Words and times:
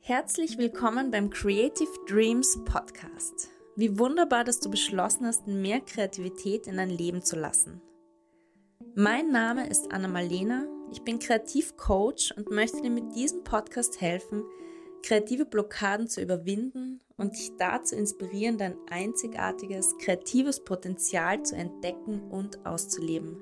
Herzlich 0.00 0.56
willkommen 0.56 1.10
beim 1.10 1.28
Creative 1.28 1.90
Dreams 2.06 2.64
Podcast. 2.64 3.50
Wie 3.76 3.98
wunderbar, 3.98 4.44
dass 4.44 4.58
du 4.58 4.70
beschlossen 4.70 5.26
hast, 5.26 5.46
mehr 5.46 5.80
Kreativität 5.82 6.66
in 6.66 6.78
dein 6.78 6.88
Leben 6.88 7.20
zu 7.20 7.36
lassen. 7.36 7.82
Mein 8.94 9.30
Name 9.30 9.68
ist 9.68 9.92
Anna 9.92 10.08
Malena, 10.08 10.64
ich 10.90 11.02
bin 11.02 11.18
Kreativcoach 11.18 12.32
und 12.38 12.50
möchte 12.50 12.80
dir 12.80 12.90
mit 12.90 13.14
diesem 13.14 13.44
Podcast 13.44 14.00
helfen, 14.00 14.44
kreative 15.02 15.44
Blockaden 15.44 16.08
zu 16.08 16.22
überwinden 16.22 16.87
und 17.18 17.36
dich 17.36 17.50
dazu 17.58 17.96
inspirieren, 17.96 18.56
dein 18.56 18.76
einzigartiges 18.88 19.98
kreatives 19.98 20.64
Potenzial 20.64 21.42
zu 21.42 21.56
entdecken 21.56 22.22
und 22.30 22.64
auszuleben, 22.64 23.36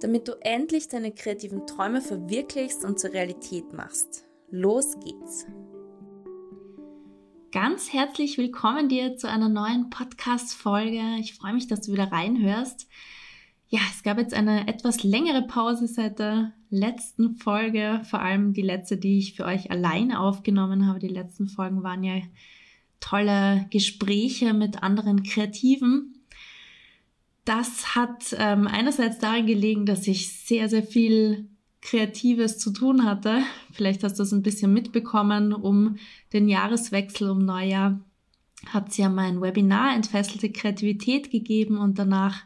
damit 0.00 0.28
du 0.28 0.32
endlich 0.40 0.88
deine 0.88 1.12
kreativen 1.12 1.66
Träume 1.66 2.00
verwirklichst 2.00 2.84
und 2.84 2.98
zur 2.98 3.12
Realität 3.12 3.72
machst. 3.74 4.24
Los 4.48 4.96
geht's! 5.00 5.46
Ganz 7.52 7.92
herzlich 7.92 8.38
willkommen 8.38 8.88
dir 8.88 9.16
zu 9.16 9.28
einer 9.28 9.48
neuen 9.48 9.90
Podcast-Folge. 9.90 11.16
Ich 11.18 11.34
freue 11.34 11.52
mich, 11.52 11.66
dass 11.66 11.80
du 11.80 11.92
wieder 11.92 12.12
reinhörst. 12.12 12.88
Ja, 13.66 13.80
es 13.90 14.04
gab 14.04 14.18
jetzt 14.18 14.34
eine 14.34 14.68
etwas 14.68 15.02
längere 15.02 15.42
Pause 15.42 15.88
seit 15.88 16.20
der 16.20 16.52
letzten 16.70 17.34
Folge, 17.34 18.02
vor 18.04 18.20
allem 18.20 18.52
die 18.52 18.62
letzte, 18.62 18.98
die 18.98 19.18
ich 19.18 19.34
für 19.34 19.46
euch 19.46 19.72
alleine 19.72 20.20
aufgenommen 20.20 20.86
habe. 20.86 21.00
Die 21.00 21.08
letzten 21.08 21.48
Folgen 21.48 21.82
waren 21.82 22.04
ja 22.04 22.20
tolle 23.00 23.66
Gespräche 23.70 24.54
mit 24.54 24.82
anderen 24.82 25.22
Kreativen. 25.22 26.14
Das 27.44 27.96
hat 27.96 28.36
ähm, 28.38 28.66
einerseits 28.66 29.18
darin 29.18 29.46
gelegen, 29.46 29.86
dass 29.86 30.06
ich 30.06 30.32
sehr, 30.32 30.68
sehr 30.68 30.82
viel 30.82 31.48
Kreatives 31.80 32.58
zu 32.58 32.70
tun 32.72 33.04
hatte. 33.04 33.42
Vielleicht 33.72 34.04
hast 34.04 34.18
du 34.18 34.22
es 34.22 34.32
ein 34.32 34.42
bisschen 34.42 34.72
mitbekommen. 34.72 35.52
Um 35.52 35.96
den 36.32 36.48
Jahreswechsel, 36.48 37.30
um 37.30 37.44
Neujahr, 37.44 37.98
hat 38.66 38.90
es 38.90 38.98
ja 38.98 39.08
mein 39.08 39.40
Webinar 39.40 39.94
Entfesselte 39.94 40.50
Kreativität 40.50 41.30
gegeben 41.30 41.78
und 41.78 41.98
danach 41.98 42.42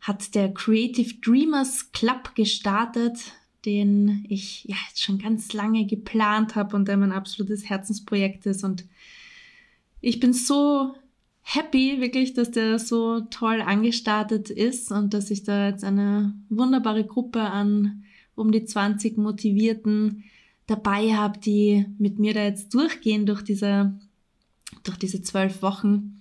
hat 0.00 0.34
der 0.34 0.52
Creative 0.54 1.14
Dreamers 1.20 1.92
Club 1.92 2.34
gestartet, 2.34 3.18
den 3.64 4.24
ich 4.28 4.64
ja 4.64 4.76
jetzt 4.88 5.02
schon 5.02 5.18
ganz 5.18 5.52
lange 5.52 5.84
geplant 5.86 6.54
habe 6.54 6.76
und 6.76 6.88
der 6.88 6.96
mein 6.96 7.12
absolutes 7.12 7.68
Herzensprojekt 7.68 8.46
ist. 8.46 8.64
Und 8.64 8.86
ich 10.06 10.20
bin 10.20 10.32
so 10.32 10.94
happy, 11.42 12.00
wirklich, 12.00 12.32
dass 12.32 12.52
der 12.52 12.78
so 12.78 13.22
toll 13.22 13.60
angestartet 13.60 14.50
ist 14.50 14.92
und 14.92 15.12
dass 15.12 15.32
ich 15.32 15.42
da 15.42 15.66
jetzt 15.66 15.82
eine 15.82 16.32
wunderbare 16.48 17.04
Gruppe 17.04 17.40
an 17.40 18.04
um 18.36 18.52
die 18.52 18.64
20 18.64 19.18
Motivierten 19.18 20.22
dabei 20.68 21.12
habe, 21.16 21.40
die 21.40 21.86
mit 21.98 22.20
mir 22.20 22.34
da 22.34 22.44
jetzt 22.44 22.72
durchgehen 22.72 23.26
durch 23.26 23.42
diese, 23.42 23.98
durch 24.84 24.96
diese 24.96 25.22
zwölf 25.22 25.60
Wochen. 25.60 26.20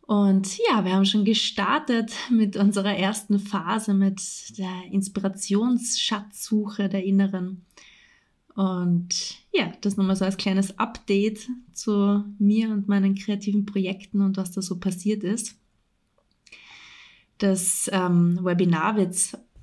Und 0.00 0.58
ja, 0.68 0.84
wir 0.84 0.94
haben 0.94 1.04
schon 1.04 1.24
gestartet 1.24 2.12
mit 2.30 2.56
unserer 2.56 2.96
ersten 2.96 3.38
Phase, 3.38 3.94
mit 3.94 4.20
der 4.58 4.90
Inspirationsschatzsuche 4.90 6.88
der 6.88 7.04
Inneren. 7.04 7.64
Und 8.58 9.38
ja, 9.52 9.72
das 9.82 9.96
nochmal 9.96 10.16
so 10.16 10.24
als 10.24 10.36
kleines 10.36 10.80
Update 10.80 11.48
zu 11.74 12.24
mir 12.40 12.70
und 12.70 12.88
meinen 12.88 13.14
kreativen 13.14 13.66
Projekten 13.66 14.20
und 14.20 14.36
was 14.36 14.50
da 14.50 14.62
so 14.62 14.80
passiert 14.80 15.22
ist. 15.22 15.54
Das 17.38 17.88
ähm, 17.92 18.40
Webinar 18.42 18.96
wird 18.96 19.14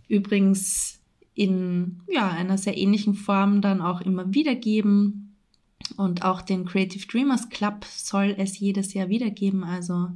übrigens 0.07 1.01
in 1.33 2.03
ja, 2.07 2.29
einer 2.29 2.57
sehr 2.57 2.77
ähnlichen 2.77 3.15
Form 3.15 3.59
dann 3.59 3.81
auch 3.81 3.99
immer 3.99 4.33
wieder 4.33 4.55
geben. 4.55 5.35
Und 5.97 6.23
auch 6.23 6.41
den 6.41 6.63
Creative 6.63 7.05
Dreamers 7.05 7.49
Club 7.49 7.83
soll 7.83 8.33
es 8.37 8.57
jedes 8.59 8.93
Jahr 8.93 9.09
wieder 9.09 9.29
geben. 9.29 9.65
Also 9.65 10.07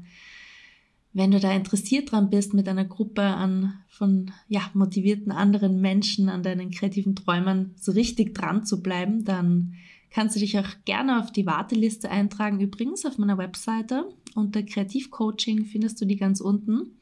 wenn 1.13 1.31
du 1.31 1.39
da 1.39 1.51
interessiert 1.51 2.11
dran 2.11 2.29
bist, 2.29 2.53
mit 2.53 2.67
einer 2.67 2.85
Gruppe 2.85 3.21
an 3.21 3.73
von 3.87 4.31
ja, 4.47 4.61
motivierten 4.73 5.31
anderen 5.31 5.81
Menschen 5.81 6.29
an 6.29 6.43
deinen 6.43 6.71
kreativen 6.71 7.15
Träumen 7.15 7.73
so 7.75 7.91
richtig 7.91 8.35
dran 8.35 8.65
zu 8.65 8.81
bleiben, 8.81 9.25
dann 9.25 9.73
kannst 10.11 10.35
du 10.35 10.39
dich 10.39 10.57
auch 10.57 10.69
gerne 10.85 11.19
auf 11.19 11.31
die 11.31 11.45
Warteliste 11.45 12.09
eintragen. 12.09 12.59
Übrigens 12.59 13.05
auf 13.05 13.17
meiner 13.17 13.37
Webseite 13.37 14.05
unter 14.35 14.63
Kreativcoaching 14.63 15.65
findest 15.65 15.99
du 16.01 16.05
die 16.05 16.17
ganz 16.17 16.41
unten 16.41 16.99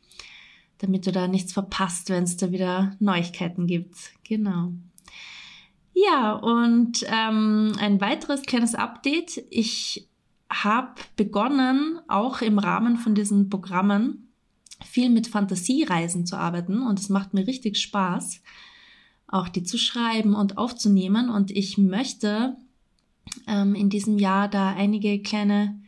damit 0.79 1.07
du 1.07 1.12
da 1.12 1.28
nichts 1.28 1.53
verpasst, 1.53 2.09
wenn 2.09 2.24
es 2.24 2.38
da 2.38 2.51
wieder 2.51 2.95
Neuigkeiten 3.00 3.68
gibt. 3.68 3.95
Genau. 4.24 4.74
Ja, 5.94 6.34
und 6.34 7.03
ähm, 7.07 7.74
ein 7.79 8.00
weiteres 8.00 8.44
kleines 8.44 8.75
Update. 8.75 9.44
Ich 9.50 10.06
habe 10.50 10.96
begonnen, 11.16 12.00
auch 12.08 12.41
im 12.41 12.59
Rahmen 12.59 12.97
von 12.97 13.16
diesen 13.16 13.50
Programmen 13.50 14.28
viel 14.85 15.09
mit 15.09 15.28
Fantasiereisen 15.28 16.25
zu 16.25 16.38
arbeiten 16.38 16.81
und 16.81 17.00
es 17.00 17.09
macht 17.09 17.34
mir 17.34 17.47
richtig 17.47 17.78
Spaß, 17.80 18.41
auch 19.28 19.50
die 19.50 19.63
zu 19.63 19.78
schreiben 19.78 20.36
und 20.36 20.57
aufzunehmen. 20.57 21.30
Und 21.30 21.52
ich 21.52 21.78
möchte 21.78 22.56
ähm, 23.47 23.75
in 23.75 23.90
diesem 23.90 24.19
Jahr 24.19 24.47
da 24.47 24.74
einige 24.74 25.22
kleine 25.22 25.81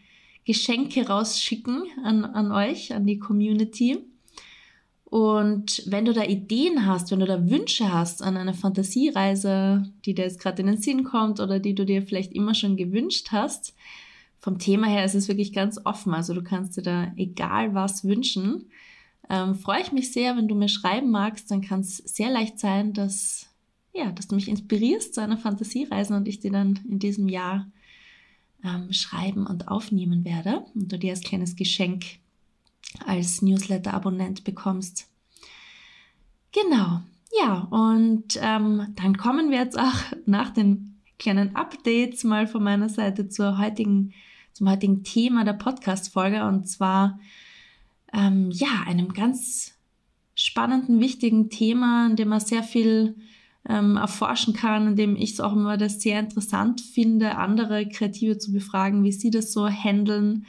Geschenke 0.45 1.07
rausschicken 1.07 1.83
an, 2.03 2.25
an 2.25 2.51
euch, 2.51 2.93
an 2.93 3.05
die 3.05 3.19
Community. 3.19 3.99
Und 5.05 5.83
wenn 5.87 6.05
du 6.05 6.13
da 6.13 6.23
Ideen 6.23 6.85
hast, 6.85 7.11
wenn 7.11 7.19
du 7.19 7.25
da 7.25 7.49
Wünsche 7.49 7.91
hast 7.91 8.21
an 8.21 8.37
eine 8.37 8.53
Fantasiereise, 8.53 9.91
die 10.05 10.13
dir 10.13 10.25
jetzt 10.25 10.39
gerade 10.39 10.61
in 10.61 10.67
den 10.67 10.77
Sinn 10.77 11.03
kommt 11.03 11.39
oder 11.39 11.59
die 11.59 11.73
du 11.73 11.85
dir 11.85 12.03
vielleicht 12.03 12.33
immer 12.33 12.53
schon 12.53 12.77
gewünscht 12.77 13.29
hast, 13.31 13.73
vom 14.39 14.57
Thema 14.57 14.87
her 14.87 15.05
ist 15.05 15.15
es 15.15 15.27
wirklich 15.27 15.53
ganz 15.53 15.79
offen. 15.83 16.13
Also 16.13 16.33
du 16.33 16.41
kannst 16.41 16.77
dir 16.77 16.81
da 16.81 17.11
egal 17.17 17.73
was 17.73 18.03
wünschen. 18.03 18.69
Ähm, 19.29 19.55
freue 19.55 19.81
ich 19.81 19.91
mich 19.91 20.11
sehr, 20.11 20.35
wenn 20.37 20.47
du 20.47 20.55
mir 20.55 20.69
schreiben 20.69 21.11
magst, 21.11 21.51
dann 21.51 21.61
kann 21.61 21.81
es 21.81 21.97
sehr 21.97 22.31
leicht 22.31 22.59
sein, 22.59 22.93
dass, 22.93 23.47
ja, 23.93 24.11
dass 24.11 24.27
du 24.27 24.35
mich 24.35 24.47
inspirierst 24.47 25.13
zu 25.13 25.21
einer 25.21 25.37
Fantasiereise 25.37 26.15
und 26.15 26.27
ich 26.27 26.39
dir 26.39 26.51
dann 26.51 26.79
in 26.89 26.99
diesem 26.99 27.29
Jahr 27.29 27.69
ähm, 28.63 28.91
schreiben 28.91 29.45
und 29.45 29.67
aufnehmen 29.67 30.25
werde 30.25 30.65
und 30.73 30.91
du 30.91 30.97
dir 30.97 31.11
als 31.11 31.21
kleines 31.21 31.55
Geschenk 31.55 32.05
als 33.05 33.41
Newsletter-Abonnent 33.41 34.43
bekommst. 34.43 35.07
Genau, 36.51 37.01
ja, 37.39 37.67
und 37.69 38.39
ähm, 38.41 38.93
dann 38.95 39.17
kommen 39.17 39.51
wir 39.51 39.59
jetzt 39.59 39.77
auch 39.77 40.01
nach 40.25 40.49
den 40.49 40.99
kleinen 41.19 41.55
Updates 41.55 42.23
mal 42.23 42.47
von 42.47 42.63
meiner 42.63 42.89
Seite 42.89 43.29
zur 43.29 43.59
heutigen, 43.59 44.13
zum 44.59 44.69
heutigen 44.69 45.05
Thema 45.05 45.45
der 45.45 45.53
Podcast-Folge 45.53 46.45
und 46.45 46.67
zwar 46.67 47.17
ähm, 48.11 48.51
ja, 48.51 48.83
einem 48.85 49.13
ganz 49.13 49.73
spannenden, 50.35 50.99
wichtigen 50.99 51.49
Thema, 51.49 52.07
in 52.07 52.17
dem 52.17 52.27
man 52.27 52.41
sehr 52.41 52.63
viel 52.63 53.15
ähm, 53.69 53.95
erforschen 53.95 54.53
kann, 54.53 54.87
in 54.87 54.95
dem 54.97 55.15
ich 55.15 55.31
es 55.31 55.39
auch 55.39 55.53
immer 55.53 55.77
das 55.77 56.01
sehr 56.01 56.19
interessant 56.19 56.81
finde, 56.81 57.37
andere 57.37 57.87
Kreative 57.87 58.37
zu 58.37 58.51
befragen, 58.51 59.05
wie 59.05 59.13
sie 59.13 59.31
das 59.31 59.53
so 59.53 59.69
handeln 59.69 60.45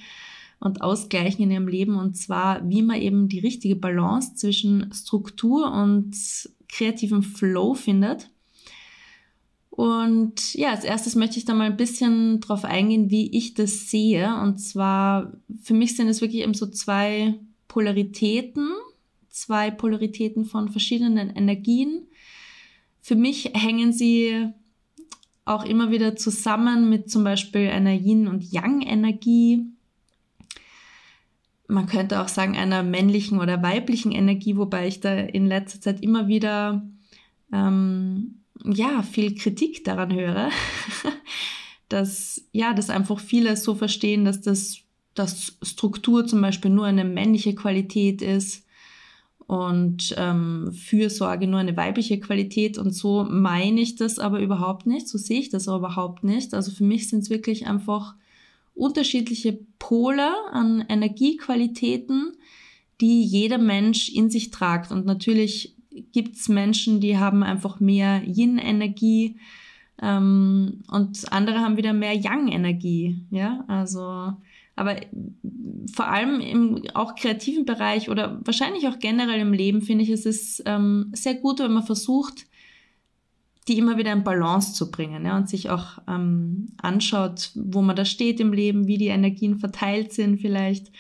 und 0.59 0.83
ausgleichen 0.83 1.45
in 1.45 1.53
ihrem 1.53 1.69
Leben 1.69 1.95
und 1.95 2.17
zwar, 2.17 2.69
wie 2.69 2.83
man 2.83 3.01
eben 3.01 3.29
die 3.29 3.39
richtige 3.39 3.77
Balance 3.77 4.35
zwischen 4.35 4.93
Struktur 4.93 5.73
und 5.73 6.17
kreativem 6.69 7.23
Flow 7.23 7.75
findet. 7.75 8.29
Und 9.81 10.53
ja, 10.53 10.73
als 10.73 10.85
erstes 10.85 11.15
möchte 11.15 11.39
ich 11.39 11.47
da 11.47 11.55
mal 11.55 11.71
ein 11.71 11.79
bisschen 11.79 12.39
drauf 12.41 12.67
eingehen, 12.67 13.09
wie 13.09 13.35
ich 13.35 13.55
das 13.55 13.89
sehe. 13.89 14.39
Und 14.43 14.59
zwar, 14.59 15.33
für 15.63 15.73
mich 15.73 15.97
sind 15.97 16.09
es 16.09 16.21
wirklich 16.21 16.43
eben 16.43 16.53
so 16.53 16.67
zwei 16.67 17.37
Polaritäten, 17.67 18.69
zwei 19.31 19.71
Polaritäten 19.71 20.45
von 20.45 20.69
verschiedenen 20.69 21.35
Energien. 21.35 22.03
Für 23.01 23.17
mich 23.17 23.53
hängen 23.55 23.95
sie 23.95 24.51
auch 25.47 25.65
immer 25.65 25.91
wieder 25.91 26.15
zusammen 26.15 26.91
mit 26.91 27.11
zum 27.11 27.25
Beispiel 27.25 27.71
einer 27.71 27.95
Yin- 27.95 28.29
und 28.29 28.53
Yang-Energie 28.53 29.65
man 31.69 31.87
könnte 31.87 32.21
auch 32.21 32.27
sagen, 32.27 32.57
einer 32.57 32.83
männlichen 32.83 33.39
oder 33.39 33.63
weiblichen 33.63 34.11
Energie, 34.11 34.57
wobei 34.57 34.89
ich 34.89 34.99
da 34.99 35.15
in 35.15 35.47
letzter 35.47 35.81
Zeit 35.81 36.03
immer 36.03 36.27
wieder 36.27 36.83
ähm, 37.53 38.40
ja 38.65 39.03
viel 39.03 39.35
Kritik 39.35 39.85
daran 39.85 40.13
höre, 40.13 40.51
dass 41.89 42.45
ja, 42.53 42.75
dass 42.75 42.91
einfach 42.91 43.21
viele 43.21 43.57
so 43.57 43.75
verstehen, 43.75 44.25
dass 44.25 44.41
das 44.41 44.79
dass 45.15 45.59
Struktur 45.63 46.27
zum 46.27 46.41
Beispiel 46.41 46.71
nur 46.71 46.87
eine 46.87 47.05
männliche 47.05 47.55
Qualität 47.55 48.23
ist 48.23 48.65
und 49.47 50.15
ähm, 50.17 50.73
Fürsorge 50.73 51.49
nur 51.49 51.59
eine 51.59 51.77
weibliche 51.77 52.21
Qualität 52.21 52.79
und 52.79 52.93
so 52.93 53.27
meine 53.29 53.81
ich 53.81 53.97
das 53.97 54.21
aber 54.21 54.41
überhaupt 54.41 54.87
nicht, 54.87 55.09
so 55.09 55.19
sehe 55.19 55.41
ich 55.41 55.51
das 55.51 55.67
aber 55.67 55.79
überhaupt 55.79 56.23
nicht. 56.23 56.55
Also 56.55 56.71
für 56.71 56.85
mich 56.85 57.09
sind 57.09 57.21
es 57.25 57.31
wirklich 57.31 57.67
einfach 57.67 58.15
unterschiedliche 58.75 59.59
Pole 59.79 60.31
an 60.53 60.85
Energiequalitäten, 60.89 62.33
die 63.01 63.23
jeder 63.23 63.59
Mensch 63.59 64.09
in 64.09 64.31
sich 64.31 64.51
tragt. 64.51 64.93
Und 64.93 65.05
natürlich 65.05 65.75
gibt 66.13 66.37
es 66.37 66.49
Menschen, 66.49 67.01
die 67.01 67.19
haben 67.19 67.43
einfach 67.43 67.81
mehr 67.81 68.23
Yin-Energie 68.25 69.37
ähm, 70.03 70.83
und 70.89 71.33
andere 71.33 71.61
haben 71.61 71.77
wieder 71.77 71.93
mehr 71.93 72.15
Yang-Energie. 72.15 73.23
Ja, 73.31 73.65
also 73.69 74.35
aber 74.77 74.97
vor 75.93 76.09
allem 76.09 76.41
im 76.41 76.83
auch 76.95 77.15
kreativen 77.15 77.67
Bereich 77.67 78.09
oder 78.09 78.41
wahrscheinlich 78.45 78.89
auch 78.89 78.99
generell 78.99 79.41
im 79.41 79.53
Leben 79.53 79.83
finde 79.83 80.05
ich, 80.05 80.11
es 80.11 80.25
ist 80.25 80.63
ähm, 80.65 81.11
sehr 81.13 81.35
gut, 81.35 81.61
wenn 81.61 81.73
man 81.73 81.83
versucht, 81.83 82.47
die 83.69 83.77
immer 83.77 83.99
wieder 83.99 84.13
in 84.13 84.25
Balance 84.25 84.73
zu 84.73 84.91
bringen 84.91 85.27
ja, 85.27 85.37
und 85.37 85.51
sich 85.51 85.69
auch 85.69 85.99
ähm, 86.09 86.69
anschaut, 86.81 87.51
wo 87.55 87.83
man 87.83 87.95
da 87.95 88.07
steht 88.07 88.41
im 88.41 88.55
Leben, 88.55 88.87
wie 88.87 88.97
die 88.97 89.09
Energien 89.09 89.59
verteilt 89.59 90.13
sind 90.13 90.41
vielleicht, 90.41 90.91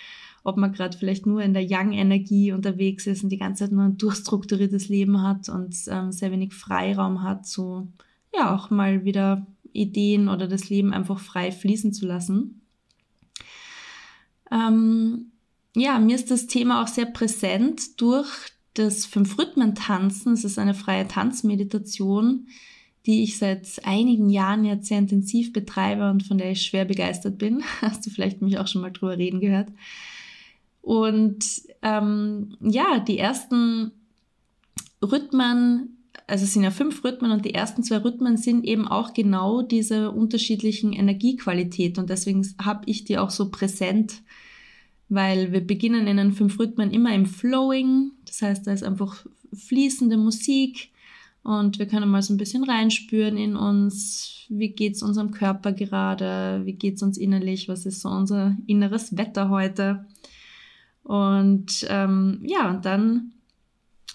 ob 0.42 0.56
man 0.56 0.72
gerade 0.72 0.96
vielleicht 0.96 1.26
nur 1.26 1.42
in 1.42 1.52
der 1.52 1.64
Yang-Energie 1.64 2.52
unterwegs 2.52 3.06
ist 3.06 3.22
und 3.22 3.31
die 3.31 3.38
ganze 3.38 3.64
Zeit 3.64 3.72
nur 3.72 3.84
ein 3.84 3.98
durchstrukturiertes 3.98 4.88
Leben 4.88 5.22
hat 5.22 5.48
und 5.48 5.76
ähm, 5.88 6.12
sehr 6.12 6.31
wenig 6.32 6.54
Freiraum 6.54 7.22
hat, 7.22 7.46
so 7.46 7.88
ja 8.34 8.54
auch 8.54 8.70
mal 8.70 9.04
wieder 9.04 9.46
Ideen 9.72 10.28
oder 10.28 10.48
das 10.48 10.69
Leben 10.69 10.92
einfach 10.92 11.19
frei 11.19 11.52
fließen 11.52 11.92
zu 11.92 12.06
lassen. 12.06 12.62
Ähm, 14.50 15.32
ja, 15.76 15.98
mir 15.98 16.16
ist 16.16 16.31
das 16.31 16.46
Thema 16.46 16.82
auch 16.82 16.88
sehr 16.88 17.06
präsent 17.06 18.00
durch 18.00 18.28
das 18.75 19.06
Fünf-Rhythmen-Tanzen. 19.06 20.32
Es 20.32 20.44
ist 20.44 20.58
eine 20.58 20.75
freie 20.75 21.06
Tanzmeditation, 21.06 22.48
die 23.06 23.22
ich 23.22 23.38
seit 23.38 23.81
einigen 23.84 24.31
Jahren 24.31 24.64
jetzt 24.64 24.88
sehr 24.88 24.98
intensiv 24.98 25.52
betreibe 25.52 26.10
und 26.10 26.25
von 26.25 26.38
der 26.38 26.52
ich 26.52 26.62
schwer 26.62 26.84
begeistert 26.84 27.38
bin. 27.38 27.62
Hast 27.81 28.04
du 28.06 28.10
vielleicht 28.10 28.42
mich 28.42 28.58
auch 28.58 28.66
schon 28.66 28.82
mal 28.82 28.90
drüber 28.90 29.16
reden 29.16 29.40
gehört. 29.40 29.69
Und 30.82 31.44
ähm, 31.82 32.56
ja, 32.61 33.00
die 33.00 33.19
ersten 33.19 33.93
Rhythmen, 35.03 35.99
also 36.27 36.44
es 36.44 36.53
sind 36.53 36.62
ja 36.62 36.71
fünf 36.71 37.05
Rhythmen 37.05 37.31
und 37.31 37.44
die 37.44 37.55
ersten 37.55 37.82
zwei 37.82 37.99
Rhythmen 37.99 38.37
sind 38.37 38.65
eben 38.65 38.88
auch 38.88 39.15
genau 39.15 39.62
diese 39.62 40.11
unterschiedlichen 40.11 40.93
Energiequalität 40.93 41.99
und 41.99 42.11
deswegen 42.11 42.47
habe 42.62 42.82
ich 42.87 43.05
die 43.05 43.19
auch 43.19 43.31
so 43.31 43.50
präsent 43.50 44.23
weil 45.11 45.53
wir 45.53 45.61
beginnen 45.61 46.06
in 46.06 46.17
den 46.17 46.32
fünf 46.32 46.59
Rhythmen 46.59 46.93
immer 46.93 47.12
im 47.12 47.26
Flowing. 47.26 48.12
Das 48.25 48.41
heißt, 48.41 48.67
da 48.67 48.73
ist 48.73 48.85
einfach 48.85 49.26
fließende 49.53 50.17
Musik 50.17 50.93
und 51.43 51.79
wir 51.79 51.87
können 51.87 52.09
mal 52.09 52.23
so 52.23 52.33
ein 52.33 52.37
bisschen 52.38 52.62
reinspüren 52.65 53.37
in 53.37 53.56
uns. 53.56 54.47
Wie 54.49 54.71
geht's 54.71 55.03
unserem 55.03 55.33
Körper 55.33 55.73
gerade? 55.73 56.62
Wie 56.65 56.75
geht's 56.75 57.03
uns 57.03 57.19
innerlich? 57.19 57.69
Was 57.69 57.87
ist 57.87 58.00
so 58.00 58.09
unser 58.09 58.56
inneres 58.67 59.17
Wetter 59.17 59.50
heute? 59.50 60.06
Und 61.11 61.89
ähm, 61.89 62.39
ja, 62.45 62.71
und 62.71 62.85
dann 62.85 63.33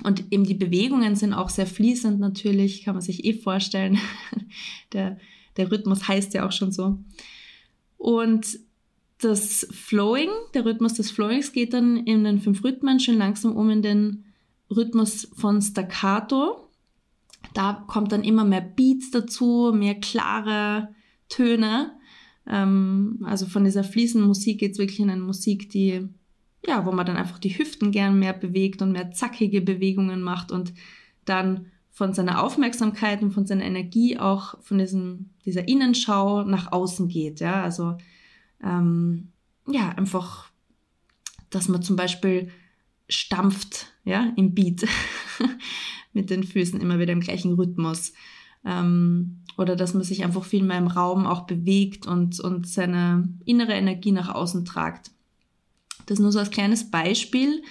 und 0.05 0.31
eben 0.31 0.45
die 0.45 0.53
Bewegungen 0.53 1.17
sind 1.17 1.33
auch 1.33 1.49
sehr 1.49 1.67
fließend 1.67 2.21
natürlich, 2.21 2.85
kann 2.85 2.95
man 2.95 3.01
sich 3.01 3.25
eh 3.25 3.33
vorstellen. 3.33 3.97
der, 4.93 5.17
der 5.57 5.69
Rhythmus 5.69 6.07
heißt 6.07 6.33
ja 6.33 6.47
auch 6.47 6.53
schon 6.53 6.71
so. 6.71 6.97
Und 7.97 8.59
das 9.17 9.67
Flowing, 9.71 10.29
der 10.53 10.63
Rhythmus 10.63 10.93
des 10.93 11.11
Flowings 11.11 11.51
geht 11.51 11.73
dann 11.73 11.97
in 11.97 12.23
den 12.23 12.39
fünf 12.39 12.63
Rhythmen 12.63 13.01
schon 13.01 13.17
langsam 13.17 13.57
um 13.57 13.69
in 13.69 13.81
den 13.81 14.23
Rhythmus 14.73 15.27
von 15.35 15.61
Staccato. 15.61 16.69
Da 17.53 17.83
kommt 17.87 18.13
dann 18.13 18.23
immer 18.23 18.45
mehr 18.45 18.61
Beats 18.61 19.11
dazu, 19.11 19.73
mehr 19.75 19.95
klare 19.95 20.95
Töne. 21.27 21.91
Ähm, 22.47 23.19
also 23.25 23.47
von 23.47 23.65
dieser 23.65 23.83
fließenden 23.83 24.29
Musik 24.29 24.61
geht 24.61 24.71
es 24.71 24.77
wirklich 24.77 25.01
in 25.01 25.09
eine 25.09 25.19
Musik, 25.19 25.69
die, 25.69 26.07
ja, 26.67 26.85
wo 26.85 26.91
man 26.91 27.05
dann 27.05 27.17
einfach 27.17 27.39
die 27.39 27.57
Hüften 27.57 27.91
gern 27.91 28.19
mehr 28.19 28.33
bewegt 28.33 28.81
und 28.81 28.91
mehr 28.91 29.11
zackige 29.11 29.61
Bewegungen 29.61 30.21
macht 30.21 30.51
und 30.51 30.73
dann 31.25 31.67
von 31.91 32.13
seiner 32.13 32.43
Aufmerksamkeit 32.43 33.21
und 33.21 33.31
von 33.31 33.45
seiner 33.45 33.63
Energie 33.63 34.17
auch 34.17 34.61
von 34.61 34.77
diesem, 34.77 35.29
dieser 35.45 35.67
Innenschau 35.67 36.43
nach 36.43 36.71
außen 36.71 37.07
geht. 37.07 37.39
Ja, 37.39 37.63
also 37.63 37.97
ähm, 38.61 39.31
ja, 39.67 39.89
einfach, 39.89 40.49
dass 41.49 41.69
man 41.69 41.81
zum 41.81 41.95
Beispiel 41.95 42.49
stampft, 43.07 43.87
ja, 44.03 44.33
im 44.35 44.53
Beat 44.53 44.85
mit 46.13 46.29
den 46.29 46.43
Füßen 46.43 46.81
immer 46.81 46.99
wieder 46.99 47.13
im 47.13 47.21
gleichen 47.21 47.53
Rhythmus. 47.53 48.13
Ähm, 48.65 49.43
oder 49.57 49.75
dass 49.75 49.93
man 49.93 50.03
sich 50.03 50.23
einfach 50.23 50.43
viel 50.43 50.63
mehr 50.63 50.79
im 50.79 50.87
Raum 50.87 51.25
auch 51.25 51.45
bewegt 51.45 52.07
und, 52.07 52.39
und 52.39 52.67
seine 52.67 53.29
innere 53.45 53.73
Energie 53.73 54.11
nach 54.11 54.33
außen 54.33 54.65
tragt. 54.65 55.11
Das 56.05 56.19
nur 56.19 56.31
so 56.31 56.39
als 56.39 56.51
kleines 56.51 56.89
Beispiel 56.89 57.63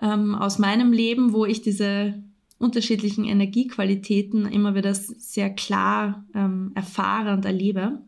ähm, 0.00 0.34
aus 0.34 0.58
meinem 0.58 0.92
Leben, 0.92 1.32
wo 1.32 1.44
ich 1.44 1.62
diese 1.62 2.22
unterschiedlichen 2.58 3.24
Energiequalitäten 3.24 4.46
immer 4.46 4.74
wieder 4.74 4.94
sehr 4.94 5.50
klar 5.50 6.24
ähm, 6.34 6.72
erfahre 6.74 7.32
und 7.32 7.44
erlebe. 7.44 8.00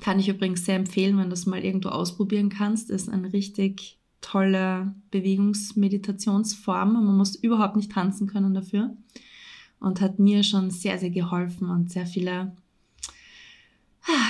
Kann 0.00 0.18
ich 0.18 0.28
übrigens 0.28 0.64
sehr 0.64 0.76
empfehlen, 0.76 1.18
wenn 1.18 1.28
du 1.28 1.34
es 1.34 1.46
mal 1.46 1.64
irgendwo 1.64 1.90
ausprobieren 1.90 2.48
kannst. 2.48 2.90
Ist 2.90 3.08
eine 3.08 3.32
richtig 3.32 3.98
tolle 4.20 4.94
Bewegungsmeditationsform. 5.10 6.92
Man 6.92 7.16
muss 7.16 7.34
überhaupt 7.34 7.76
nicht 7.76 7.92
tanzen 7.92 8.26
können 8.26 8.54
dafür. 8.54 8.96
Und 9.78 10.00
hat 10.00 10.18
mir 10.18 10.42
schon 10.42 10.70
sehr, 10.70 10.98
sehr 10.98 11.10
geholfen 11.10 11.70
und 11.70 11.90
sehr 11.90 12.06
viele 12.06 12.52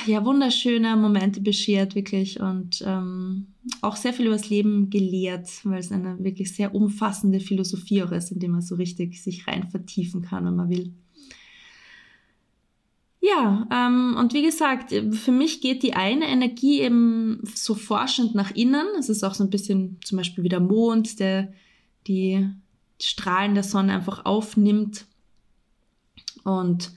ja, 0.06 0.25
wunderschöne 0.25 0.97
Momente 0.97 1.41
beschert, 1.41 1.94
wirklich. 1.94 2.41
Und 2.41 2.82
ähm, 2.87 3.47
auch 3.81 3.97
sehr 3.97 4.12
viel 4.12 4.27
über 4.27 4.37
das 4.37 4.50
Leben 4.50 4.91
gelehrt, 4.91 5.49
weil 5.65 5.81
es 5.81 5.93
eine 5.93 6.23
wirklich 6.23 6.55
sehr 6.55 6.75
umfassende 6.75 7.41
Philosophie 7.41 8.03
auch 8.03 8.12
ist, 8.12 8.32
in 8.32 8.38
die 8.38 8.49
man 8.49 8.62
so 8.62 8.75
richtig 8.75 9.23
sich 9.23 9.47
rein 9.47 9.69
vertiefen 9.69 10.23
kann, 10.23 10.44
wenn 10.44 10.56
man 10.56 10.71
will. 10.71 10.93
Ja, 13.21 13.67
ähm, 13.71 14.17
und 14.19 14.32
wie 14.32 14.43
gesagt, 14.43 14.94
für 15.12 15.32
mich 15.32 15.61
geht 15.61 15.82
die 15.82 15.93
eine 15.93 16.27
Energie 16.27 16.81
eben 16.81 17.43
so 17.55 17.75
forschend 17.75 18.35
nach 18.35 18.50
innen. 18.53 18.87
Es 18.99 19.11
ist 19.11 19.23
auch 19.23 19.35
so 19.35 19.44
ein 19.44 19.50
bisschen 19.50 19.99
zum 20.03 20.17
Beispiel 20.17 20.43
wie 20.43 20.49
der 20.49 20.61
Mond, 20.61 21.21
der 21.21 21.53
die 22.06 22.49
Strahlen 22.99 23.55
der 23.55 23.62
Sonne 23.62 23.93
einfach 23.94 24.25
aufnimmt. 24.25 25.06
Und 26.44 26.93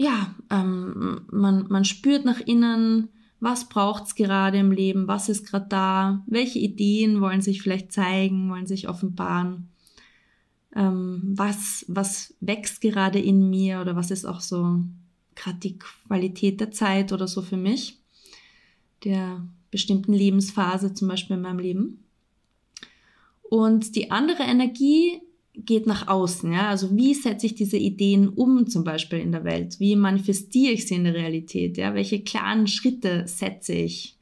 ja, 0.00 0.34
ähm, 0.48 1.26
man, 1.30 1.66
man 1.68 1.84
spürt 1.84 2.24
nach 2.24 2.40
innen, 2.40 3.08
was 3.38 3.68
braucht's 3.68 4.14
gerade 4.14 4.56
im 4.56 4.72
Leben, 4.72 5.08
was 5.08 5.28
ist 5.28 5.46
gerade 5.46 5.66
da, 5.68 6.24
welche 6.26 6.58
Ideen 6.58 7.20
wollen 7.20 7.42
sich 7.42 7.60
vielleicht 7.60 7.92
zeigen, 7.92 8.50
wollen 8.50 8.66
sich 8.66 8.88
offenbaren 8.88 9.68
ähm, 10.74 11.20
was, 11.34 11.84
was 11.86 12.34
wächst 12.40 12.80
gerade 12.80 13.18
in 13.18 13.50
mir 13.50 13.82
oder 13.82 13.94
was 13.94 14.10
ist 14.10 14.24
auch 14.24 14.40
so 14.40 14.80
gerade 15.34 15.58
die 15.58 15.78
Qualität 15.78 16.60
der 16.60 16.70
Zeit 16.70 17.12
oder 17.12 17.28
so 17.28 17.42
für 17.42 17.58
mich, 17.58 17.98
der 19.04 19.46
bestimmten 19.70 20.14
Lebensphase 20.14 20.94
zum 20.94 21.08
Beispiel 21.08 21.36
in 21.36 21.42
meinem 21.42 21.58
Leben. 21.58 22.04
Und 23.42 23.96
die 23.96 24.10
andere 24.10 24.44
Energie 24.44 25.20
geht 25.54 25.86
nach 25.86 26.08
außen, 26.08 26.52
ja, 26.52 26.68
also 26.68 26.96
wie 26.96 27.14
setze 27.14 27.46
ich 27.46 27.54
diese 27.54 27.76
Ideen 27.76 28.28
um 28.28 28.66
zum 28.66 28.84
Beispiel 28.84 29.18
in 29.18 29.32
der 29.32 29.44
Welt? 29.44 29.80
Wie 29.80 29.96
manifestiere 29.96 30.72
ich 30.72 30.86
sie 30.86 30.94
in 30.94 31.04
der 31.04 31.14
Realität? 31.14 31.76
Ja, 31.76 31.94
welche 31.94 32.22
klaren 32.22 32.66
Schritte 32.66 33.24
setze 33.26 33.74
ich? 33.74 34.16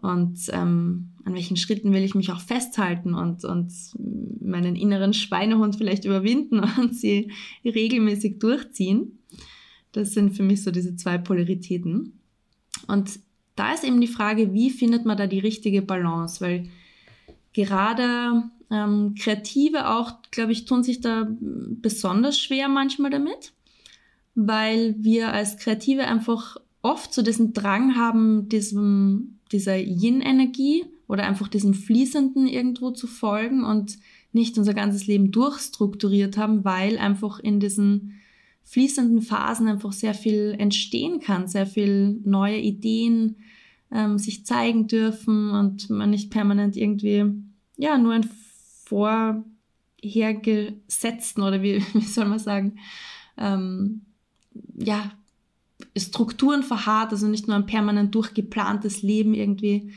und 0.00 0.48
ähm, 0.52 1.10
an 1.24 1.34
welchen 1.34 1.56
Schritten 1.56 1.92
will 1.92 2.02
ich 2.02 2.14
mich 2.14 2.32
auch 2.32 2.40
festhalten 2.40 3.14
und, 3.14 3.44
und 3.44 3.70
meinen 4.40 4.74
inneren 4.74 5.12
Schweinehund 5.12 5.76
vielleicht 5.76 6.04
überwinden 6.04 6.60
und 6.78 6.96
sie 6.96 7.30
regelmäßig 7.64 8.38
durchziehen. 8.38 9.18
Das 9.92 10.12
sind 10.12 10.34
für 10.34 10.42
mich 10.42 10.62
so 10.62 10.70
diese 10.70 10.96
zwei 10.96 11.18
Polaritäten. 11.18 12.20
Und 12.86 13.20
da 13.56 13.74
ist 13.74 13.84
eben 13.84 14.00
die 14.00 14.06
Frage, 14.06 14.54
wie 14.54 14.70
findet 14.70 15.04
man 15.04 15.18
da 15.18 15.26
die 15.26 15.40
richtige 15.40 15.82
Balance? 15.82 16.40
Weil 16.40 16.70
gerade 17.52 18.44
ähm, 18.70 19.14
Kreative 19.18 19.88
auch, 19.88 20.22
glaube 20.30 20.52
ich, 20.52 20.64
tun 20.64 20.82
sich 20.82 21.00
da 21.00 21.28
besonders 21.40 22.38
schwer 22.38 22.68
manchmal 22.68 23.10
damit, 23.10 23.52
weil 24.34 24.94
wir 24.98 25.32
als 25.32 25.56
Kreative 25.56 26.06
einfach 26.06 26.56
oft 26.82 27.12
so 27.12 27.22
diesen 27.22 27.52
Drang 27.52 27.96
haben, 27.96 28.48
diesem 28.48 29.40
dieser 29.52 29.76
Yin-Energie 29.76 30.84
oder 31.08 31.24
einfach 31.24 31.48
diesem 31.48 31.74
Fließenden 31.74 32.46
irgendwo 32.46 32.90
zu 32.90 33.06
folgen 33.06 33.64
und 33.64 33.98
nicht 34.32 34.56
unser 34.58 34.74
ganzes 34.74 35.06
Leben 35.06 35.32
durchstrukturiert 35.32 36.36
haben, 36.36 36.64
weil 36.64 36.98
einfach 36.98 37.40
in 37.40 37.58
diesen 37.58 38.14
fließenden 38.62 39.22
Phasen 39.22 39.66
einfach 39.66 39.92
sehr 39.92 40.14
viel 40.14 40.54
entstehen 40.56 41.18
kann, 41.18 41.48
sehr 41.48 41.66
viel 41.66 42.20
neue 42.24 42.58
Ideen 42.58 43.36
ähm, 43.90 44.18
sich 44.18 44.46
zeigen 44.46 44.86
dürfen 44.86 45.50
und 45.50 45.90
man 45.90 46.10
nicht 46.10 46.30
permanent 46.30 46.76
irgendwie, 46.76 47.24
ja, 47.76 47.98
nur 47.98 48.12
ein 48.12 48.30
vorhergesetzten 48.90 51.42
oder 51.42 51.62
wie, 51.62 51.82
wie 51.94 52.04
soll 52.04 52.26
man 52.26 52.38
sagen, 52.38 52.78
ähm, 53.38 54.02
ja, 54.76 55.12
Strukturen 55.96 56.62
verharrt, 56.62 57.12
also 57.12 57.26
nicht 57.26 57.48
nur 57.48 57.56
ein 57.56 57.66
permanent 57.66 58.14
durchgeplantes 58.14 59.02
Leben 59.02 59.34
irgendwie 59.34 59.92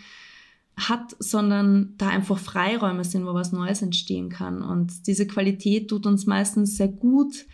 hat, 0.77 1.15
sondern 1.19 1.93
da 1.97 2.09
einfach 2.09 2.39
Freiräume 2.39 3.03
sind, 3.03 3.25
wo 3.25 3.33
was 3.33 3.51
Neues 3.51 3.81
entstehen 3.81 4.29
kann. 4.29 4.62
Und 4.62 5.07
diese 5.07 5.27
Qualität 5.27 5.89
tut 5.89 6.05
uns 6.05 6.25
meistens 6.25 6.77
sehr 6.77 6.88
gut 6.88 7.45